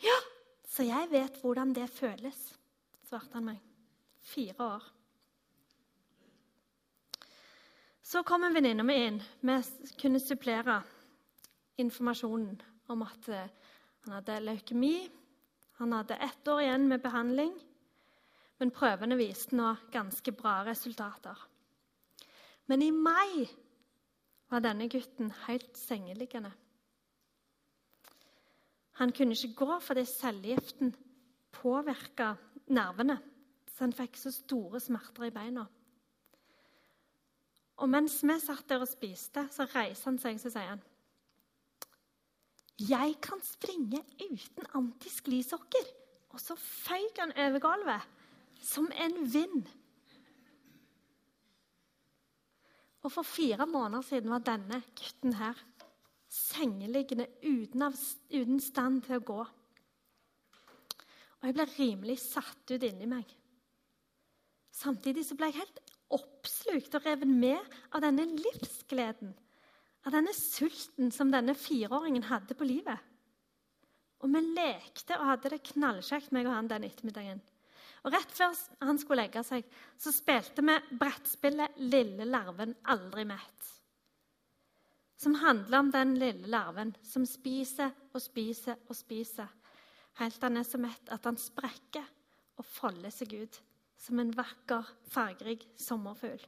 'Ja, 0.03 0.19
så 0.69 0.83
jeg 0.83 1.11
vet 1.11 1.41
hvordan 1.41 1.75
det 1.75 1.91
føles', 1.91 2.57
svarte 3.09 3.35
han 3.35 3.45
meg. 3.45 3.61
Fire 4.21 4.55
år. 4.59 4.83
Så 8.03 8.23
kom 8.23 8.45
en 8.45 8.55
venninne 8.55 8.83
mi 8.83 8.95
inn. 8.95 9.23
Vi 9.41 9.63
kunne 10.01 10.21
supplere 10.21 10.83
informasjonen 11.79 12.61
om 12.89 13.03
at 13.03 13.29
eh, 13.29 13.49
han 14.05 14.13
hadde 14.13 14.41
leukemi. 14.41 15.09
Han 15.79 15.93
hadde 15.93 16.15
ett 16.15 16.49
år 16.49 16.61
igjen 16.63 16.89
med 16.89 17.03
behandling, 17.03 17.53
men 18.59 18.71
prøvene 18.71 19.19
viste 19.19 19.57
nå 19.59 19.75
ganske 19.93 20.33
bra 20.33 20.61
resultater. 20.65 21.37
Men 22.67 22.83
i 22.83 22.91
mai 22.91 23.49
var 24.51 24.63
denne 24.65 24.89
gutten 24.91 25.33
helt 25.47 25.79
sengeliggende. 25.79 26.53
Han 28.97 29.13
kunne 29.13 29.37
ikke 29.37 29.67
gå 29.67 29.79
fordi 29.85 30.05
cellegiften 30.09 30.95
påvirka 31.53 32.35
nervene, 32.73 33.19
så 33.69 33.85
han 33.85 33.97
fikk 33.97 34.17
så 34.17 34.33
store 34.33 34.81
smerter 34.81 35.29
i 35.29 35.35
beina. 35.35 35.67
Og 37.77 37.91
mens 37.93 38.23
vi 38.25 38.39
satt 38.41 38.69
der 38.71 38.81
og 38.81 38.89
spiste, 38.89 39.49
så 39.53 39.67
reiser 39.75 40.11
han 40.11 40.21
seg 40.21 40.39
og 40.39 40.47
sier 40.47 40.71
han, 40.71 40.85
jeg 42.77 43.15
kan 43.25 43.41
springe 43.45 44.03
uten 44.21 44.67
antisklisokker. 44.77 45.87
Og 46.37 46.41
så 46.41 46.57
føyk 46.61 47.21
han 47.23 47.33
over 47.41 47.63
gulvet 47.65 48.09
som 48.61 48.89
en 48.93 49.15
vind. 49.33 49.69
Og 53.07 53.13
for 53.15 53.27
fire 53.27 53.67
måneder 53.71 54.03
siden 54.03 54.33
var 54.35 54.43
denne 54.43 54.81
gutten 54.99 55.37
her 55.39 55.59
sengeliggende 56.37 57.29
uten, 57.45 57.85
av, 57.87 57.95
uten 58.35 58.59
stand 58.61 59.05
til 59.07 59.21
å 59.21 59.25
gå. 59.31 59.41
Og 61.37 61.47
jeg 61.47 61.55
ble 61.55 61.67
rimelig 61.77 62.19
satt 62.25 62.73
ut 62.73 62.87
inni 62.87 63.07
meg. 63.07 63.31
Samtidig 64.75 65.23
så 65.25 65.37
ble 65.39 65.53
jeg 65.53 65.61
helt 65.61 65.83
oppslukt 66.17 66.99
og 66.99 67.07
revet 67.07 67.31
med 67.31 67.77
av 67.95 68.03
denne 68.05 68.27
livsgleden. 68.35 69.33
Av 70.07 70.15
denne 70.15 70.35
sulten 70.37 71.13
som 71.15 71.31
denne 71.33 71.55
fireåringen 71.59 72.27
hadde 72.29 72.59
på 72.59 72.67
livet. 72.67 72.99
Og 74.23 74.33
vi 74.33 74.43
lekte 74.57 75.19
og 75.21 75.31
hadde 75.31 75.53
det 75.55 75.65
knallkjekt, 75.71 76.33
meg 76.35 76.49
og 76.49 76.57
han, 76.57 76.71
den 76.71 76.87
ettermiddagen. 76.89 77.43
Og 78.07 78.15
Rett 78.15 78.31
før 78.39 78.55
han 78.87 79.01
skulle 79.03 79.25
legge 79.25 79.43
seg, 79.43 79.65
så 79.99 80.13
spilte 80.15 80.63
vi 80.63 80.77
brettspillet 81.01 81.81
'Lille 81.91 82.29
larven 82.31 82.77
aldri 82.87 83.25
mett'. 83.27 83.73
Som 85.17 85.35
handler 85.35 85.79
om 85.79 85.91
den 85.91 86.15
lille 86.21 86.47
larven 86.47 86.95
som 87.03 87.25
spiser 87.27 87.91
og 88.13 88.23
spiser 88.23 88.77
og 88.87 88.95
spiser, 88.97 89.49
helt 90.21 90.43
han 90.43 90.57
er 90.57 90.63
så 90.69 90.79
mett 90.79 91.09
at 91.11 91.25
han 91.25 91.37
sprekker 91.41 92.05
og 92.57 92.65
folder 92.65 93.11
seg 93.11 93.33
ut 93.33 93.59
som 93.99 94.21
en 94.21 94.31
vakker, 94.37 94.85
fargerik 95.09 95.67
sommerfugl. 95.77 96.45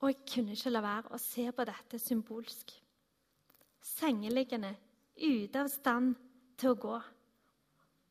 Og 0.00 0.08
jeg 0.08 0.22
kunne 0.30 0.56
ikke 0.56 0.72
la 0.72 0.80
være 0.84 1.12
å 1.12 1.20
se 1.20 1.50
på 1.52 1.64
dette 1.68 1.98
symbolsk. 1.98 2.72
Sengeliggende, 3.82 4.72
ute 5.16 5.60
av 5.60 5.68
stand 5.68 6.16
til 6.56 6.72
å 6.72 6.80
gå, 6.80 6.96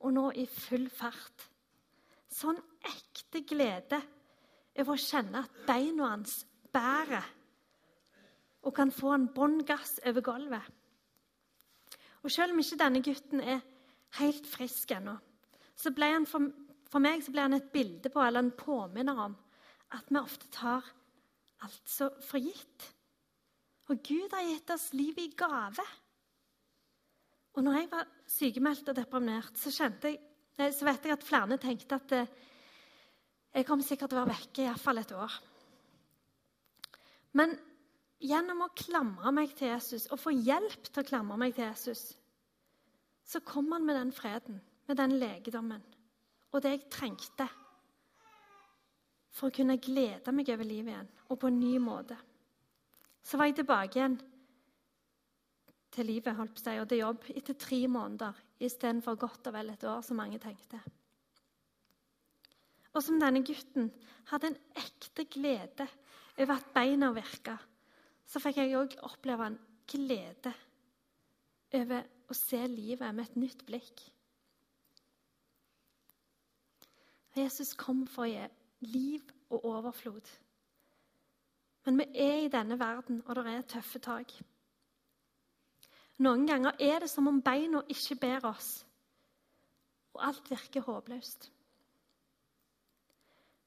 og 0.06 0.14
nå 0.14 0.30
i 0.36 0.46
full 0.46 0.90
fart 0.94 1.50
sånn 2.36 2.60
ekte 2.86 3.42
glede 3.48 4.02
over 4.76 4.96
å 4.96 5.00
kjenne 5.02 5.44
at 5.46 5.62
beina 5.68 6.12
hans 6.12 6.42
bærer 6.76 7.32
og 8.66 8.74
kan 8.76 8.92
få 8.92 9.14
en 9.14 9.30
bånn 9.34 9.60
gass 9.68 10.00
over 10.10 10.26
gulvet. 10.26 10.68
Og 12.26 12.32
Selv 12.34 12.56
om 12.56 12.60
ikke 12.60 12.80
denne 12.82 13.04
gutten 13.06 13.42
er 13.42 13.62
helt 14.18 14.48
frisk 14.50 14.92
ennå, 14.96 15.14
så 15.78 15.92
ble 15.94 16.08
han 16.10 16.26
for, 16.26 16.50
for 16.90 17.04
meg 17.04 17.22
ble 17.30 17.44
han 17.46 17.58
et 17.60 17.70
bilde 17.72 18.10
på, 18.10 18.24
eller 18.24 18.42
en 18.42 18.56
påminner 18.58 19.20
om, 19.28 19.36
at 19.94 20.10
vi 20.10 20.18
ofte 20.18 20.50
tar 20.52 20.88
alt 21.62 21.90
så 21.90 22.10
for 22.26 22.42
gitt. 22.42 22.88
Og 23.94 24.02
Gud 24.02 24.34
har 24.34 24.48
gitt 24.48 24.74
oss 24.74 24.90
livet 24.98 25.28
i 25.28 25.36
gave. 25.38 25.86
Og 27.54 27.64
når 27.64 27.78
jeg 27.78 27.92
var 27.92 28.10
sykemeldt 28.28 28.90
og 28.90 28.98
deprimert, 28.98 29.62
så 29.62 29.72
kjente 29.72 30.10
jeg 30.10 30.24
så 30.56 30.88
vet 30.88 31.06
jeg 31.06 31.16
at 31.16 31.26
flere 31.26 31.58
tenkte 31.62 31.98
at 32.00 32.16
eh, 32.16 32.34
jeg 33.56 33.68
kom 33.68 33.82
sikkert 33.84 34.12
til 34.12 34.20
å 34.20 34.24
være 34.24 34.36
vekke 34.36 34.66
iallfall 34.66 35.02
et 35.02 35.12
år. 35.16 35.34
Men 37.36 37.56
gjennom 38.24 38.64
å 38.64 38.74
klamre 38.76 39.32
meg 39.36 39.52
til 39.56 39.74
Jesus 39.74 40.08
og 40.12 40.22
få 40.22 40.32
hjelp 40.36 40.88
til 40.88 41.04
å 41.04 41.08
klamre 41.08 41.40
meg 41.40 41.56
til 41.56 41.68
Jesus, 41.68 42.08
så 43.26 43.42
kom 43.44 43.72
han 43.74 43.86
med 43.88 44.00
den 44.00 44.14
freden, 44.16 44.62
med 44.88 45.00
den 45.00 45.18
legedommen 45.20 45.84
og 46.56 46.64
det 46.64 46.72
jeg 46.72 46.92
trengte 46.92 47.48
for 49.36 49.50
å 49.50 49.56
kunne 49.56 49.76
glede 49.84 50.32
meg 50.32 50.48
over 50.54 50.68
livet 50.68 50.94
igjen, 50.94 51.10
og 51.28 51.40
på 51.42 51.50
en 51.52 51.60
ny 51.60 51.74
måte. 51.84 52.16
Så 53.26 53.36
var 53.36 53.50
jeg 53.50 53.58
tilbake 53.60 54.00
igjen 54.00 54.16
til 55.92 56.08
livet 56.08 56.38
holdt 56.38 56.56
på 56.56 56.64
seg, 56.64 56.80
og 56.80 56.88
til 56.88 57.02
jobb 57.02 57.28
etter 57.34 57.58
tre 57.60 57.82
måneder 57.92 58.40
istedenfor 58.60 59.18
godt 59.20 59.50
og 59.50 59.56
vel 59.58 59.74
et 59.74 59.84
år, 59.84 60.02
som 60.06 60.20
mange 60.20 60.40
tenkte. 60.40 60.80
Og 62.96 63.04
som 63.04 63.20
denne 63.20 63.44
gutten 63.44 63.90
hadde 64.32 64.54
en 64.54 64.60
ekte 64.80 65.26
glede 65.28 65.88
over 66.40 66.56
at 66.56 66.70
beina 66.76 67.12
virka, 67.16 67.58
så 68.26 68.42
fikk 68.42 68.62
jeg 68.62 68.78
òg 68.80 68.96
oppleve 69.06 69.52
en 69.52 69.58
glede 69.90 70.54
over 71.76 72.06
å 72.32 72.38
se 72.38 72.62
livet 72.72 73.12
med 73.14 73.26
et 73.26 73.40
nytt 73.40 73.66
blikk. 73.68 74.02
Jesus 77.36 77.76
kom 77.76 78.06
for 78.08 78.26
å 78.26 78.32
gi 78.32 78.48
liv 78.88 79.32
og 79.52 79.68
overflod. 79.68 80.32
Men 81.86 82.00
vi 82.00 82.06
er 82.24 82.46
i 82.46 82.52
denne 82.52 82.80
verden, 82.80 83.22
og 83.28 83.36
det 83.38 83.46
er 83.52 83.68
tøffe 83.76 84.00
tak. 84.02 84.32
Noen 86.24 86.46
ganger 86.48 86.78
er 86.80 87.02
det 87.04 87.10
som 87.12 87.28
om 87.28 87.42
beina 87.44 87.82
ikke 87.92 88.16
ber 88.22 88.48
oss, 88.48 88.86
og 90.16 90.22
alt 90.30 90.48
virker 90.52 90.86
håpløst. 90.86 91.50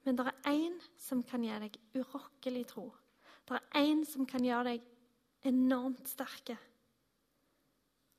Men 0.07 0.17
det 0.17 0.25
er 0.31 0.49
én 0.49 0.79
som 0.97 1.21
kan 1.23 1.43
gi 1.45 1.53
deg 1.61 1.75
urokkelig 1.99 2.65
tro. 2.71 2.87
Det 3.45 3.59
er 3.59 3.83
én 3.83 4.07
som 4.09 4.25
kan 4.27 4.45
gjøre 4.45 4.73
deg 4.73 4.87
enormt 5.51 6.09
sterke. 6.09 6.57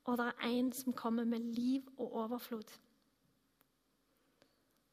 Og 0.06 0.18
det 0.18 0.28
er 0.28 0.46
én 0.46 0.70
som 0.74 0.94
kommer 0.94 1.26
med 1.26 1.50
liv 1.58 1.88
og 1.98 2.14
overflod. 2.26 2.70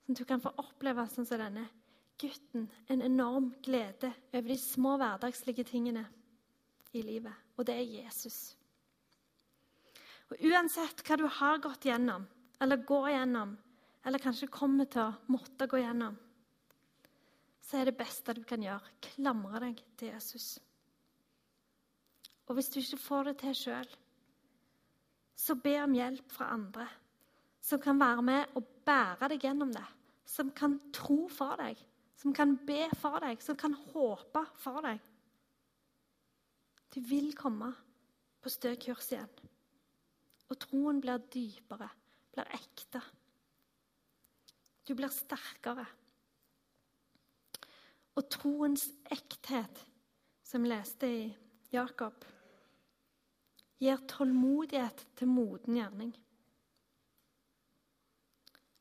Sånn 0.07 0.15
at 0.17 0.21
du 0.23 0.25
kan 0.25 0.41
få 0.41 0.55
oppleve 0.63 1.05
sånn 1.11 1.29
som 1.29 1.41
denne 1.43 1.67
gutten 2.21 2.71
en 2.89 3.03
enorm 3.05 3.51
glede 3.65 4.13
over 4.33 4.49
de 4.49 4.57
små 4.61 4.97
hverdagslige 5.01 5.67
tingene 5.69 6.07
i 6.97 7.03
livet. 7.05 7.35
Og 7.57 7.67
det 7.69 7.77
er 7.77 7.91
Jesus. 8.05 8.57
Og 10.33 10.43
Uansett 10.51 11.03
hva 11.07 11.19
du 11.21 11.27
har 11.39 11.63
gått 11.63 11.87
gjennom, 11.87 12.27
eller 12.61 12.83
går 12.89 13.11
gjennom, 13.15 13.57
eller 14.07 14.23
kanskje 14.23 14.51
kommer 14.53 14.89
til 14.91 15.05
å 15.05 15.33
måtte 15.33 15.69
gå 15.71 15.81
gjennom, 15.83 16.17
så 17.67 17.81
er 17.81 17.89
det 17.89 17.99
beste 17.99 18.35
du 18.35 18.45
kan 18.47 18.63
gjøre, 18.63 18.95
klamre 19.03 19.63
deg 19.65 19.81
til 19.99 20.13
Jesus. 20.13 20.57
Og 22.47 22.55
hvis 22.55 22.71
du 22.71 22.79
ikke 22.79 23.03
får 23.03 23.31
det 23.31 23.39
til 23.43 23.57
sjøl, 23.59 23.89
så 25.37 25.57
be 25.61 25.75
om 25.83 25.95
hjelp 25.95 26.31
fra 26.33 26.53
andre 26.55 26.87
som 27.67 27.83
kan 27.83 27.99
være 27.99 28.23
med 28.23 28.57
og 28.59 28.67
bære 28.87 29.33
deg 29.33 29.43
gjennom 29.49 29.73
det. 29.75 29.85
Som 30.27 30.53
kan 30.55 30.79
tro 30.95 31.27
for 31.31 31.59
deg, 31.59 31.79
som 32.19 32.35
kan 32.35 32.55
be 32.67 32.87
for 32.99 33.19
deg, 33.23 33.43
som 33.43 33.59
kan 33.59 33.75
håpe 33.93 34.43
for 34.63 34.83
deg. 34.87 35.03
Du 36.95 37.01
vil 37.05 37.33
komme 37.37 37.73
på 38.43 38.51
stø 38.51 38.75
kurs 38.81 39.11
igjen. 39.13 39.31
Og 40.47 40.59
troen 40.63 41.01
blir 41.03 41.23
dypere, 41.33 41.89
blir 42.35 42.51
ekte. 42.55 43.03
Du 44.87 44.95
blir 44.95 45.11
sterkere. 45.11 45.87
Og 48.17 48.29
troens 48.33 48.87
ekthet, 49.13 49.83
som 50.47 50.63
vi 50.63 50.71
leste 50.71 51.11
i 51.11 51.25
Jakob, 51.75 52.23
gir 53.83 54.01
tålmodighet 54.09 55.03
til 55.19 55.29
moden 55.29 55.77
gjerning. 55.77 56.15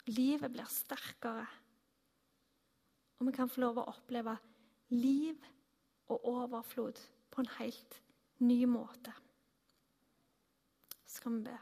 Livet 0.06 0.54
blir 0.54 0.70
sterkere, 0.70 1.48
og 3.18 3.28
vi 3.28 3.34
kan 3.36 3.50
få 3.50 3.64
lov 3.64 3.82
å 3.82 3.90
oppleve 3.90 4.38
liv 4.94 5.42
og 6.14 6.28
overflod 6.30 7.02
på 7.34 7.42
en 7.42 7.54
helt 7.58 8.02
ny 8.46 8.62
måte. 8.70 9.16
Skal 11.16 11.32
vi 11.32 11.44
be. 11.44 11.58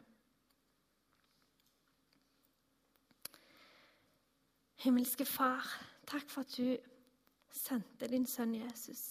Himmelske 4.76 5.26
Far, 5.26 5.68
takk 6.08 6.30
for 6.30 6.42
at 6.42 6.56
du 6.58 6.78
sendte 7.54 8.08
din 8.10 8.26
sønn 8.26 8.56
Jesus. 8.56 9.04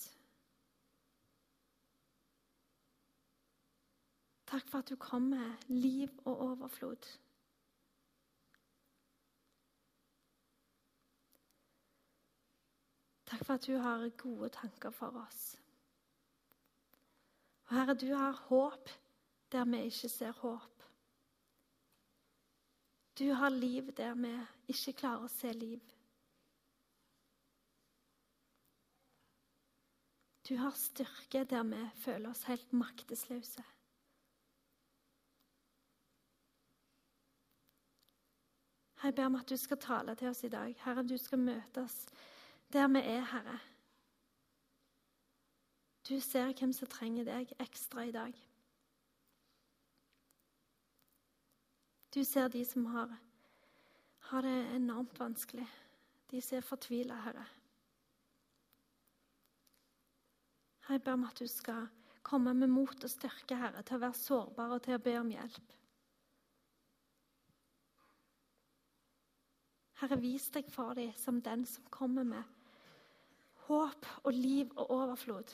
Takk 4.50 4.66
for 4.68 4.82
at 4.82 4.90
du 4.90 4.96
kom 4.96 5.30
med 5.30 5.68
liv 5.68 6.10
og 6.24 6.40
overflod. 6.48 7.06
Takk 13.30 13.44
for 13.44 13.54
at 13.54 13.66
du 13.66 13.78
har 13.78 14.08
gode 14.26 14.50
tanker 14.58 14.90
for 14.90 15.22
oss. 15.22 15.56
Og 17.70 17.78
Herre, 17.78 17.94
du 17.94 18.10
har 18.14 18.42
håp 18.50 18.90
der 19.52 19.64
vi 19.64 19.82
ikke 19.88 20.08
ser 20.08 20.32
håp. 20.32 20.82
Du 23.18 23.32
har 23.32 23.48
liv 23.48 23.92
der 23.92 24.14
vi 24.14 24.32
ikke 24.72 24.92
klarer 24.92 25.26
å 25.26 25.32
se 25.32 25.52
liv. 25.52 25.82
Du 30.48 30.56
har 30.56 30.74
styrke 30.76 31.44
der 31.44 31.62
vi 31.68 31.82
føler 32.02 32.30
oss 32.30 32.46
helt 32.48 32.72
maktesløse. 32.72 33.64
Jeg 39.02 39.14
ber 39.14 39.26
om 39.26 39.34
at 39.34 39.48
du 39.50 39.56
skal 39.56 39.78
tale 39.82 40.14
til 40.14 40.28
oss 40.28 40.44
i 40.44 40.48
dag. 40.48 40.74
Herre, 40.84 41.02
du 41.02 41.16
skal 41.18 41.38
møte 41.38 41.82
oss 41.82 42.06
der 42.72 42.88
vi 42.88 42.98
er, 42.98 43.24
Herre. 43.32 43.58
Du 46.08 46.20
ser 46.20 46.54
hvem 46.58 46.72
som 46.72 46.88
trenger 46.88 47.26
deg 47.26 47.52
ekstra 47.60 48.06
i 48.06 48.14
dag. 48.14 48.51
Du 52.14 52.24
ser 52.24 52.48
de 52.48 52.64
som 52.64 52.86
har, 52.86 53.16
har 54.18 54.42
det 54.42 54.56
enormt 54.76 55.18
vanskelig. 55.20 55.66
De 56.30 56.40
som 56.42 56.58
er 56.58 56.66
fortvila, 56.66 57.16
Herre. 57.24 57.44
Jeg 60.88 61.02
ber 61.04 61.16
om 61.16 61.24
at 61.24 61.38
du 61.38 61.46
skal 61.48 61.86
komme 62.22 62.52
med 62.54 62.68
mot 62.68 63.04
og 63.04 63.10
styrke, 63.10 63.56
Herre, 63.56 63.80
til 63.82 63.96
å 63.96 64.02
være 64.02 64.18
sårbar 64.18 64.74
og 64.76 64.82
til 64.84 64.98
å 64.98 65.02
be 65.02 65.14
om 65.20 65.30
hjelp. 65.32 65.76
Herre, 70.02 70.18
vis 70.20 70.50
deg 70.52 70.68
for 70.74 70.98
dem 70.98 71.12
som 71.16 71.40
den 71.40 71.64
som 71.68 71.86
kommer 71.94 72.26
med 72.28 72.42
håp 73.68 74.08
og 74.24 74.32
liv 74.34 74.72
og 74.76 74.90
overflod. 74.90 75.52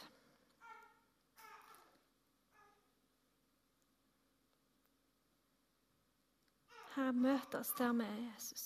Herre, 6.99 7.13
møt 7.15 7.55
oss 7.55 7.69
der 7.79 7.93
vi 7.95 8.03
er, 8.03 8.15
Jesus. 8.33 8.63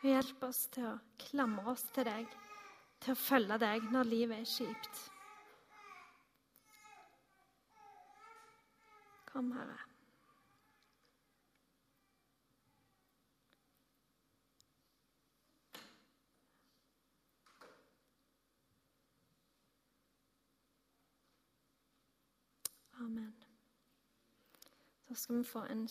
Og 0.00 0.06
hjelp 0.08 0.46
oss 0.48 0.62
til 0.72 0.86
å 0.88 0.94
klamre 1.20 1.74
oss 1.74 1.84
til 1.92 2.06
deg, 2.08 2.30
til 3.04 3.12
å 3.12 3.20
følge 3.20 3.58
deg 3.60 3.90
når 3.92 4.08
livet 4.08 4.40
er 4.40 4.48
kjipt. 4.48 5.02
Kom, 9.28 9.52
Herre. 9.52 9.82
Amen. 23.04 23.35
Da 25.08 25.14
skal 25.14 25.38
vi 25.38 25.44
få 25.44 25.62
en 25.70 25.88